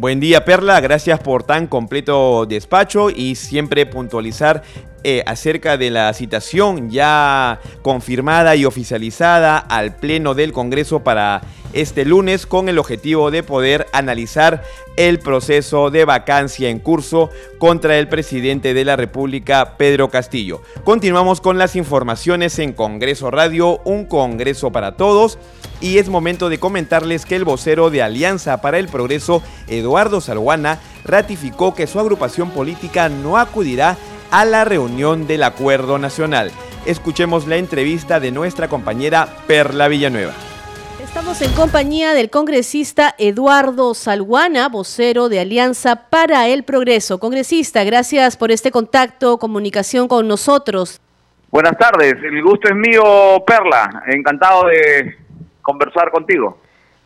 Buen 0.00 0.18
día 0.18 0.46
Perla, 0.46 0.80
gracias 0.80 1.20
por 1.20 1.42
tan 1.42 1.66
completo 1.66 2.46
despacho 2.46 3.10
y 3.10 3.34
siempre 3.34 3.84
puntualizar 3.84 4.62
eh, 5.04 5.22
acerca 5.26 5.76
de 5.76 5.90
la 5.90 6.12
citación 6.12 6.90
ya 6.90 7.60
confirmada 7.82 8.56
y 8.56 8.64
oficializada 8.64 9.58
al 9.58 9.96
Pleno 9.96 10.34
del 10.34 10.52
Congreso 10.52 11.00
para 11.00 11.42
este 11.72 12.04
lunes 12.04 12.46
con 12.46 12.68
el 12.68 12.78
objetivo 12.78 13.30
de 13.30 13.42
poder 13.42 13.86
analizar 13.92 14.62
el 14.96 15.18
proceso 15.18 15.90
de 15.90 16.04
vacancia 16.04 16.68
en 16.68 16.78
curso 16.80 17.30
contra 17.58 17.98
el 17.98 18.08
presidente 18.08 18.74
de 18.74 18.84
la 18.84 18.96
República, 18.96 19.76
Pedro 19.76 20.10
Castillo. 20.10 20.62
Continuamos 20.84 21.40
con 21.40 21.58
las 21.58 21.76
informaciones 21.76 22.58
en 22.58 22.72
Congreso 22.72 23.30
Radio, 23.30 23.80
un 23.84 24.04
Congreso 24.04 24.72
para 24.72 24.96
todos. 24.96 25.38
Y 25.80 25.96
es 25.96 26.10
momento 26.10 26.50
de 26.50 26.58
comentarles 26.58 27.24
que 27.24 27.36
el 27.36 27.44
vocero 27.44 27.88
de 27.88 28.02
Alianza 28.02 28.60
para 28.60 28.78
el 28.78 28.88
Progreso, 28.88 29.42
Eduardo 29.66 30.20
Salguana, 30.20 30.78
ratificó 31.04 31.74
que 31.74 31.86
su 31.86 31.98
agrupación 31.98 32.50
política 32.50 33.08
no 33.08 33.38
acudirá 33.38 33.96
a 34.30 34.44
la 34.44 34.64
reunión 34.64 35.26
del 35.26 35.42
Acuerdo 35.42 35.98
Nacional. 35.98 36.50
Escuchemos 36.86 37.46
la 37.46 37.56
entrevista 37.56 38.20
de 38.20 38.30
nuestra 38.30 38.68
compañera 38.68 39.28
Perla 39.46 39.88
Villanueva. 39.88 40.32
Estamos 41.02 41.42
en 41.42 41.52
compañía 41.52 42.14
del 42.14 42.30
congresista 42.30 43.14
Eduardo 43.18 43.94
Salguana, 43.94 44.68
vocero 44.68 45.28
de 45.28 45.40
Alianza 45.40 46.08
para 46.08 46.46
el 46.46 46.62
Progreso. 46.62 47.18
Congresista, 47.18 47.82
gracias 47.82 48.36
por 48.36 48.52
este 48.52 48.70
contacto, 48.70 49.38
comunicación 49.38 50.06
con 50.06 50.28
nosotros. 50.28 51.00
Buenas 51.50 51.76
tardes, 51.76 52.14
el 52.22 52.42
gusto 52.44 52.68
es 52.68 52.76
mío, 52.76 53.02
Perla. 53.44 54.04
Encantado 54.06 54.66
de 54.66 55.16
conversar 55.62 56.12
contigo. 56.12 56.58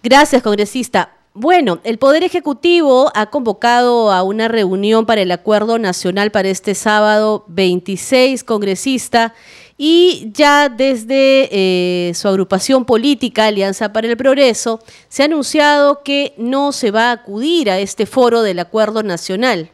Gracias, 0.03 0.43
congresista. 0.43 1.11
Bueno, 1.37 1.81
el 1.83 1.99
Poder 1.99 2.23
Ejecutivo 2.23 3.11
ha 3.13 3.27
convocado 3.27 4.13
a 4.13 4.23
una 4.23 4.47
reunión 4.47 5.05
para 5.05 5.21
el 5.21 5.33
Acuerdo 5.33 5.81
Nacional 5.81 6.31
para 6.31 6.47
este 6.47 6.77
sábado 6.77 7.45
26, 7.49 8.45
congresista, 8.45 9.35
y 9.77 10.31
ya 10.33 10.69
desde 10.69 11.49
eh, 11.51 12.15
su 12.15 12.29
agrupación 12.29 12.85
política, 12.85 13.47
Alianza 13.47 13.93
para 13.93 14.07
el 14.07 14.17
Progreso, 14.17 14.79
se 15.09 15.23
ha 15.23 15.27
anunciado 15.27 16.05
que 16.05 16.35
no 16.39 16.71
se 16.71 16.93
va 16.93 17.09
a 17.09 17.15
acudir 17.15 17.69
a 17.69 17.81
este 17.81 18.07
foro 18.07 18.43
del 18.43 18.61
Acuerdo 18.61 19.03
Nacional. 19.03 19.71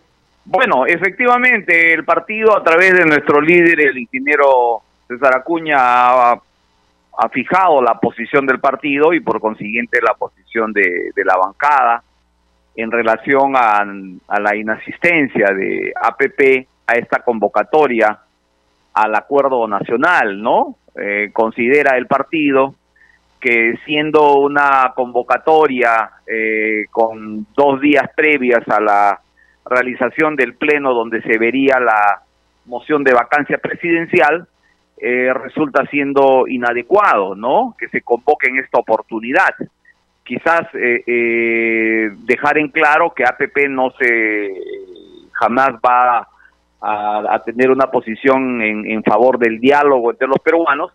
Bueno, 0.46 0.87
efectivamente, 0.87 1.92
el 1.92 2.07
partido 2.07 2.57
a 2.57 2.64
través 2.64 2.94
de 2.94 3.05
nuestro 3.05 3.38
líder, 3.38 3.83
el 3.83 3.99
ingeniero 3.99 4.81
César 5.07 5.37
Acuña, 5.37 5.77
ha 5.77 6.40
ha 7.22 7.28
fijado 7.28 7.83
la 7.83 8.00
posición 8.00 8.46
del 8.46 8.61
partido 8.61 9.12
y 9.12 9.20
por 9.20 9.40
consiguiente 9.40 10.00
la 10.00 10.14
posición 10.14 10.72
de, 10.72 11.12
la 11.16 11.37
bancada 11.37 12.02
en 12.74 12.90
relación 12.90 13.52
a, 13.56 13.85
la 14.40 14.56
inasistencia 14.56 15.48
de 15.48 15.92
APP 16.00 16.66
a 16.87 16.94
esta 16.94 17.18
convocatoria 17.18 18.20
al 18.94 19.14
acuerdo 19.14 19.68
nacional, 19.68 20.40
¿no? 20.40 20.76
Eh, 20.96 21.28
considera 21.35 21.98
el 21.98 22.06
partido 22.06 22.74
que 23.38 23.74
siendo 23.85 24.37
una 24.37 24.92
convocatoria 24.96 26.12
eh, 26.26 26.87
con 26.90 27.46
dos 27.54 27.83
días 27.83 28.11
previas 28.16 28.66
a 28.66 28.80
la 28.80 29.20
realización 29.66 30.37
del 30.37 30.54
pleno 30.54 30.94
donde 30.94 31.20
se 31.20 31.37
vería 31.37 31.78
la 31.80 32.22
moción 32.64 33.04
de 33.04 33.12
vacancia 33.12 33.59
presidencial, 33.59 34.48
eh, 35.03 35.33
resulta 35.33 35.87
siendo 35.87 36.47
inadecuado, 36.47 37.35
¿no? 37.35 37.75
Que 37.79 37.89
se 37.89 38.03
convoque 38.03 38.49
en 38.49 38.59
esta 38.59 38.81
oportunidad. 38.81 39.55
Quizás 40.23 40.63
eh, 40.75 41.03
eh, 41.07 42.11
dejar 42.25 42.59
en 42.59 42.69
claro 42.69 43.15
que 43.15 43.25
APP 43.25 43.69
no 43.71 43.91
se 43.99 44.51
jamás 45.33 45.71
va 45.85 46.29
a, 46.83 47.43
tener 47.45 47.71
una 47.71 47.87
posición 47.87 48.61
en, 48.61 48.91
en, 48.91 49.03
favor 49.03 49.39
del 49.39 49.59
diálogo 49.59 50.11
entre 50.11 50.29
los 50.29 50.39
peruanos. 50.39 50.93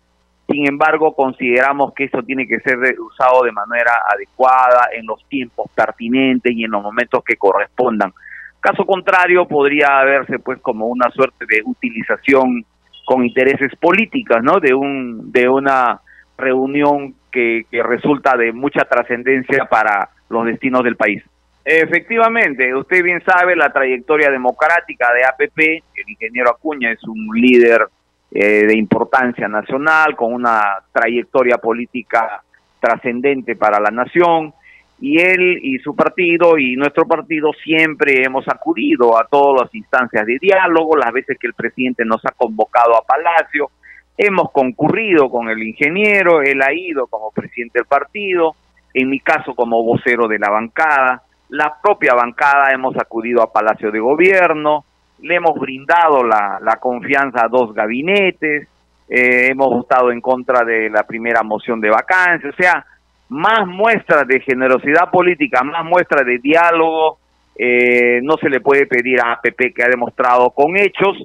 Sin 0.48 0.68
embargo, 0.68 1.14
consideramos 1.14 1.92
que 1.92 2.04
eso 2.04 2.22
tiene 2.22 2.46
que 2.46 2.60
ser 2.60 2.78
usado 3.00 3.42
de 3.42 3.50
manera 3.50 3.92
adecuada 4.08 4.88
en 4.96 5.04
los 5.06 5.24
tiempos 5.28 5.68
pertinentes 5.74 6.52
y 6.52 6.64
en 6.64 6.70
los 6.70 6.82
momentos 6.82 7.24
que 7.24 7.36
correspondan. 7.36 8.12
Caso 8.60 8.84
contrario, 8.84 9.46
podría 9.46 10.02
verse 10.04 10.38
pues 10.38 10.60
como 10.60 10.86
una 10.86 11.10
suerte 11.10 11.44
de 11.46 11.62
utilización 11.64 12.64
con 13.06 13.24
intereses 13.24 13.74
políticos, 13.76 14.42
¿no? 14.42 14.60
De 14.60 14.74
un 14.74 15.32
de 15.32 15.48
una 15.48 16.00
reunión 16.36 17.14
que, 17.32 17.64
que 17.70 17.82
resulta 17.82 18.36
de 18.36 18.52
mucha 18.52 18.84
trascendencia 18.84 19.64
para 19.64 20.10
los 20.28 20.44
destinos 20.44 20.84
del 20.84 20.96
país. 20.96 21.22
Efectivamente, 21.64 22.74
usted 22.74 23.02
bien 23.02 23.20
sabe 23.24 23.56
la 23.56 23.72
trayectoria 23.72 24.30
democrática 24.30 25.12
de 25.12 25.24
APP, 25.24 25.58
el 25.96 26.10
ingeniero 26.10 26.50
Acuña 26.50 26.92
es 26.92 27.02
un 27.02 27.28
líder 27.34 27.88
eh, 28.30 28.66
de 28.66 28.76
importancia 28.76 29.48
nacional, 29.48 30.14
con 30.14 30.32
una 30.32 30.78
trayectoria 30.92 31.58
política 31.58 32.42
trascendente 32.78 33.56
para 33.56 33.80
la 33.80 33.90
nación, 33.90 34.52
y 34.98 35.20
él 35.20 35.58
y 35.62 35.78
su 35.78 35.94
partido 35.94 36.56
y 36.58 36.74
nuestro 36.76 37.06
partido 37.06 37.52
siempre 37.52 38.24
hemos 38.24 38.48
acudido 38.48 39.18
a 39.18 39.26
todas 39.26 39.64
las 39.64 39.74
instancias 39.74 40.24
de 40.26 40.38
diálogo, 40.40 40.96
las 40.96 41.12
veces 41.12 41.36
que 41.38 41.48
el 41.48 41.54
presidente 41.54 42.04
nos 42.04 42.24
ha 42.24 42.30
convocado 42.30 42.96
a 42.96 43.04
Palacio, 43.04 43.70
hemos 44.16 44.50
concurrido 44.52 45.28
con 45.28 45.50
el 45.50 45.62
ingeniero, 45.62 46.40
él 46.40 46.62
ha 46.62 46.72
ido 46.72 47.06
como 47.08 47.30
presidente 47.30 47.80
del 47.80 47.86
partido, 47.86 48.56
en 48.94 49.10
mi 49.10 49.20
caso 49.20 49.54
como 49.54 49.82
vocero 49.84 50.26
de 50.28 50.38
la 50.38 50.48
bancada, 50.48 51.22
la 51.50 51.76
propia 51.82 52.14
bancada 52.14 52.72
hemos 52.72 52.96
acudido 52.96 53.42
a 53.42 53.52
Palacio 53.52 53.90
de 53.90 54.00
Gobierno, 54.00 54.84
le 55.20 55.36
hemos 55.36 55.58
brindado 55.58 56.24
la, 56.24 56.78
confianza 56.80 57.44
a 57.44 57.48
dos 57.48 57.74
gabinetes, 57.74 58.68
eh, 59.08 59.48
hemos 59.50 59.68
votado 59.68 60.10
en 60.10 60.20
contra 60.20 60.64
de 60.64 60.88
la 60.90 61.04
primera 61.04 61.42
moción 61.42 61.80
de 61.80 61.90
vacancia, 61.90 62.50
o 62.50 62.54
sea, 62.54 62.86
más 63.28 63.66
muestras 63.66 64.26
de 64.26 64.40
generosidad 64.40 65.10
política, 65.10 65.62
más 65.62 65.84
muestras 65.84 66.24
de 66.26 66.38
diálogo, 66.38 67.18
eh, 67.58 68.20
no 68.22 68.36
se 68.36 68.48
le 68.48 68.60
puede 68.60 68.86
pedir 68.86 69.20
a 69.20 69.32
APP 69.32 69.74
que 69.74 69.82
ha 69.82 69.88
demostrado 69.88 70.50
con 70.50 70.76
hechos 70.76 71.16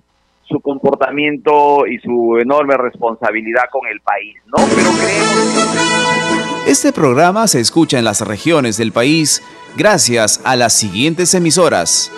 su 0.47 0.59
comportamiento 0.59 1.85
y 1.87 1.97
su 1.99 2.37
enorme 2.39 2.75
responsabilidad 2.77 3.63
con 3.71 3.87
el 3.87 4.01
país, 4.01 4.35
¿no? 4.45 4.57
Pero 4.75 4.89
creemos... 4.91 6.01
Este 6.67 6.93
programa 6.93 7.47
se 7.47 7.59
escucha 7.59 7.97
en 7.97 8.05
las 8.05 8.21
regiones 8.21 8.77
del 8.77 8.91
país 8.91 9.41
gracias 9.75 10.41
a 10.45 10.55
las 10.55 10.73
siguientes 10.73 11.33
emisoras. 11.33 12.11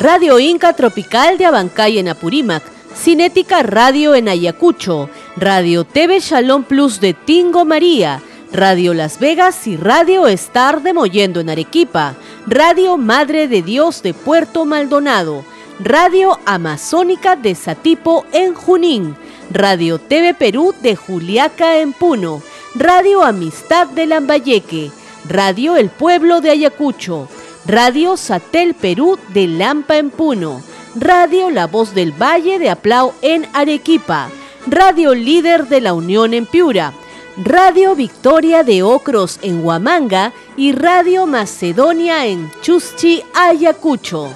Radio 0.00 0.38
Inca 0.38 0.72
Tropical 0.72 1.38
de 1.38 1.46
Abancay 1.46 1.98
en 1.98 2.08
Apurímac, 2.08 2.62
Cinética 2.94 3.62
Radio 3.62 4.14
en 4.14 4.28
Ayacucho, 4.28 5.10
Radio 5.36 5.84
TV 5.84 6.20
Shalom 6.20 6.64
Plus 6.64 7.00
de 7.00 7.12
Tingo 7.12 7.64
María, 7.64 8.20
Radio 8.54 8.94
Las 8.94 9.18
Vegas 9.18 9.66
y 9.66 9.76
Radio 9.76 10.28
Star 10.28 10.80
de 10.80 10.92
Mollendo 10.92 11.40
en 11.40 11.50
Arequipa, 11.50 12.14
Radio 12.46 12.96
Madre 12.96 13.48
de 13.48 13.62
Dios 13.62 14.00
de 14.00 14.14
Puerto 14.14 14.64
Maldonado, 14.64 15.44
Radio 15.80 16.38
Amazónica 16.46 17.34
de 17.34 17.56
Satipo 17.56 18.24
en 18.30 18.54
Junín, 18.54 19.16
Radio 19.50 19.98
TV 19.98 20.34
Perú 20.34 20.72
de 20.82 20.94
Juliaca 20.94 21.78
en 21.78 21.92
Puno, 21.92 22.42
Radio 22.76 23.24
Amistad 23.24 23.88
de 23.88 24.06
Lambayeque, 24.06 24.92
Radio 25.28 25.74
El 25.74 25.90
Pueblo 25.90 26.40
de 26.40 26.50
Ayacucho, 26.50 27.28
Radio 27.66 28.16
Satel 28.16 28.74
Perú 28.74 29.18
de 29.30 29.48
Lampa 29.48 29.96
en 29.96 30.10
Puno, 30.10 30.62
Radio 30.94 31.50
La 31.50 31.66
Voz 31.66 31.92
del 31.92 32.12
Valle 32.12 32.60
de 32.60 32.70
Aplau 32.70 33.14
en 33.20 33.48
Arequipa, 33.52 34.28
Radio 34.68 35.12
Líder 35.12 35.66
de 35.66 35.80
la 35.80 35.92
Unión 35.92 36.34
en 36.34 36.46
Piura, 36.46 36.92
Radio 37.36 37.96
Victoria 37.96 38.62
de 38.62 38.84
Ocros 38.84 39.40
en 39.42 39.64
Huamanga 39.64 40.32
y 40.56 40.70
Radio 40.70 41.26
Macedonia 41.26 42.26
en 42.26 42.48
Chuschi, 42.62 43.22
Ayacucho. 43.34 44.32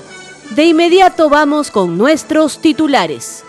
De 0.56 0.64
inmediato 0.64 1.28
vamos 1.28 1.70
con 1.70 1.96
nuestros 1.96 2.60
titulares. 2.60 3.44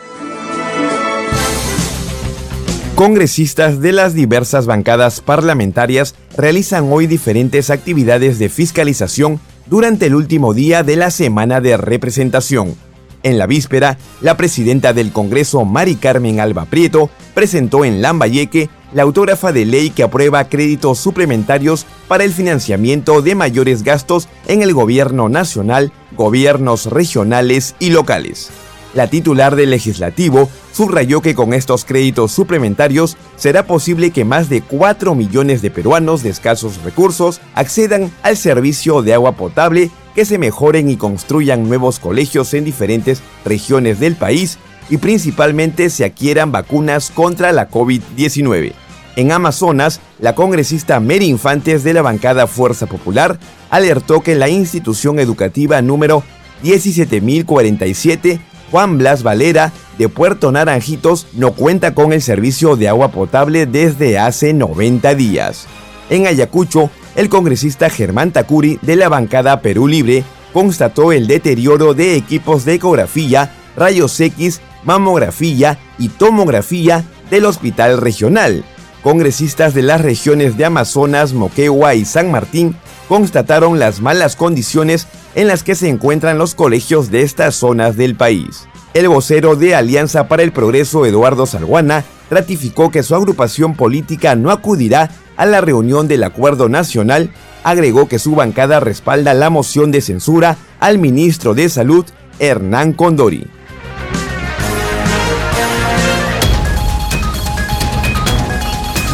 Congresistas 2.93 3.81
de 3.81 3.91
las 3.91 4.13
diversas 4.13 4.67
bancadas 4.67 5.19
parlamentarias 5.19 6.13
realizan 6.37 6.91
hoy 6.91 7.07
diferentes 7.07 7.71
actividades 7.71 8.37
de 8.37 8.49
fiscalización 8.49 9.39
durante 9.65 10.05
el 10.05 10.13
último 10.13 10.53
día 10.53 10.83
de 10.83 10.95
la 10.95 11.09
semana 11.09 11.59
de 11.59 11.75
representación. 11.75 12.75
En 13.23 13.39
la 13.39 13.47
víspera, 13.47 13.97
la 14.21 14.37
presidenta 14.37 14.93
del 14.93 15.11
Congreso, 15.11 15.65
Mari 15.65 15.95
Carmen 15.95 16.39
Alba 16.39 16.65
Prieto, 16.65 17.09
presentó 17.33 17.83
en 17.83 18.01
Lambayeque 18.01 18.69
la 18.93 19.03
autógrafa 19.03 19.51
de 19.51 19.65
ley 19.65 19.89
que 19.89 20.03
aprueba 20.03 20.49
créditos 20.49 20.99
suplementarios 20.99 21.85
para 22.07 22.23
el 22.23 22.33
financiamiento 22.33 23.21
de 23.21 23.35
mayores 23.35 23.83
gastos 23.83 24.27
en 24.47 24.61
el 24.61 24.73
gobierno 24.73 25.29
nacional, 25.29 25.91
gobiernos 26.15 26.87
regionales 26.87 27.75
y 27.79 27.91
locales. 27.91 28.49
La 28.95 29.07
titular 29.07 29.55
del 29.55 29.69
legislativo 29.69 30.49
subrayó 30.73 31.21
que 31.21 31.35
con 31.35 31.53
estos 31.53 31.85
créditos 31.85 32.31
suplementarios 32.31 33.17
será 33.35 33.67
posible 33.67 34.09
que 34.09 34.25
más 34.25 34.49
de 34.49 34.61
4 34.61 35.13
millones 35.13 35.61
de 35.61 35.69
peruanos 35.69 36.23
de 36.23 36.29
escasos 36.29 36.81
recursos 36.83 37.39
accedan 37.53 38.11
al 38.23 38.35
servicio 38.35 39.03
de 39.03 39.13
agua 39.13 39.33
potable 39.33 39.91
que 40.15 40.25
se 40.25 40.39
mejoren 40.39 40.89
y 40.89 40.97
construyan 40.97 41.69
nuevos 41.69 41.99
colegios 41.99 42.53
en 42.55 42.65
diferentes 42.65 43.21
regiones 43.45 43.99
del 43.99 44.15
país 44.15 44.57
y 44.89 44.97
principalmente 44.97 45.89
se 45.89 46.05
adquieran 46.05 46.51
vacunas 46.51 47.11
contra 47.11 47.51
la 47.51 47.69
COVID-19. 47.69 48.73
En 49.15 49.31
Amazonas, 49.31 49.99
la 50.19 50.35
congresista 50.35 50.99
Mary 50.99 51.25
Infantes 51.25 51.83
de 51.83 51.93
la 51.93 52.01
bancada 52.01 52.47
Fuerza 52.47 52.85
Popular 52.85 53.37
alertó 53.69 54.21
que 54.21 54.35
la 54.35 54.49
institución 54.49 55.19
educativa 55.19 55.81
número 55.81 56.23
17047 56.63 58.39
Juan 58.71 58.97
Blas 58.97 59.23
Valera 59.23 59.73
de 59.97 60.09
Puerto 60.09 60.51
Naranjitos 60.51 61.27
no 61.33 61.51
cuenta 61.51 61.93
con 61.93 62.13
el 62.13 62.21
servicio 62.21 62.75
de 62.75 62.87
agua 62.87 63.09
potable 63.09 63.65
desde 63.65 64.17
hace 64.19 64.53
90 64.53 65.15
días. 65.15 65.67
En 66.09 66.27
Ayacucho, 66.27 66.89
el 67.15 67.29
congresista 67.29 67.89
Germán 67.89 68.31
Tacuri 68.31 68.79
de 68.81 68.95
la 68.95 69.09
bancada 69.09 69.61
Perú 69.61 69.87
Libre 69.87 70.23
constató 70.53 71.11
el 71.11 71.27
deterioro 71.27 71.93
de 71.93 72.15
equipos 72.15 72.65
de 72.65 72.75
ecografía, 72.75 73.51
rayos 73.75 74.19
X, 74.19 74.61
mamografía 74.83 75.77
y 75.97 76.09
tomografía 76.09 77.05
del 77.29 77.45
hospital 77.45 77.99
regional. 77.99 78.63
Congresistas 79.03 79.73
de 79.73 79.81
las 79.81 80.01
regiones 80.01 80.57
de 80.57 80.65
Amazonas, 80.65 81.33
Moquegua 81.33 81.95
y 81.95 82.05
San 82.05 82.31
Martín 82.31 82.75
constataron 83.07 83.79
las 83.79 84.01
malas 84.01 84.35
condiciones 84.35 85.07
en 85.35 85.47
las 85.47 85.63
que 85.63 85.75
se 85.75 85.87
encuentran 85.87 86.37
los 86.37 86.53
colegios 86.53 87.09
de 87.09 87.21
estas 87.21 87.55
zonas 87.55 87.95
del 87.95 88.15
país. 88.15 88.67
El 88.93 89.07
vocero 89.07 89.55
de 89.55 89.75
Alianza 89.75 90.27
para 90.27 90.43
el 90.43 90.51
Progreso, 90.51 91.05
Eduardo 91.05 91.45
Salguana, 91.45 92.03
ratificó 92.29 92.91
que 92.91 93.03
su 93.03 93.15
agrupación 93.15 93.75
política 93.75 94.35
no 94.35 94.51
acudirá 94.51 95.11
a 95.37 95.45
la 95.45 95.61
reunión 95.61 96.07
del 96.07 96.23
Acuerdo 96.23 96.69
Nacional, 96.69 97.31
agregó 97.63 98.07
que 98.07 98.19
su 98.19 98.35
bancada 98.35 98.79
respalda 98.79 99.33
la 99.33 99.49
moción 99.49 99.91
de 99.91 100.01
censura 100.01 100.57
al 100.79 100.97
ministro 100.97 101.53
de 101.53 101.69
Salud, 101.69 102.05
Hernán 102.39 102.93
Condori. 102.93 103.47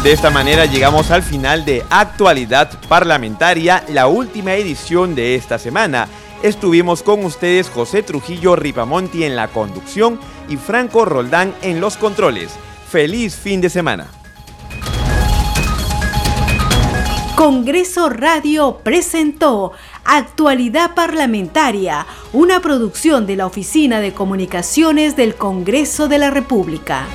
De 0.06 0.12
esta 0.12 0.30
manera 0.30 0.66
llegamos 0.66 1.10
al 1.10 1.24
final 1.24 1.64
de 1.64 1.84
Actualidad 1.90 2.70
Parlamentaria, 2.88 3.82
la 3.88 4.06
última 4.06 4.54
edición 4.54 5.16
de 5.16 5.34
esta 5.34 5.58
semana. 5.58 6.06
Estuvimos 6.44 7.02
con 7.02 7.24
ustedes 7.24 7.68
José 7.68 8.04
Trujillo 8.04 8.54
Ripamonti 8.54 9.24
en 9.24 9.34
la 9.34 9.48
conducción 9.48 10.20
y 10.48 10.58
Franco 10.58 11.06
Roldán 11.06 11.56
en 11.60 11.80
los 11.80 11.96
controles. 11.96 12.52
Feliz 12.88 13.34
fin 13.34 13.60
de 13.60 13.68
semana. 13.68 14.06
Congreso 17.34 18.08
Radio 18.08 18.78
presentó 18.84 19.72
Actualidad 20.04 20.94
Parlamentaria, 20.94 22.06
una 22.32 22.60
producción 22.60 23.26
de 23.26 23.34
la 23.34 23.46
Oficina 23.46 24.00
de 24.00 24.12
Comunicaciones 24.12 25.16
del 25.16 25.34
Congreso 25.34 26.06
de 26.06 26.18
la 26.18 26.30
República. 26.30 27.08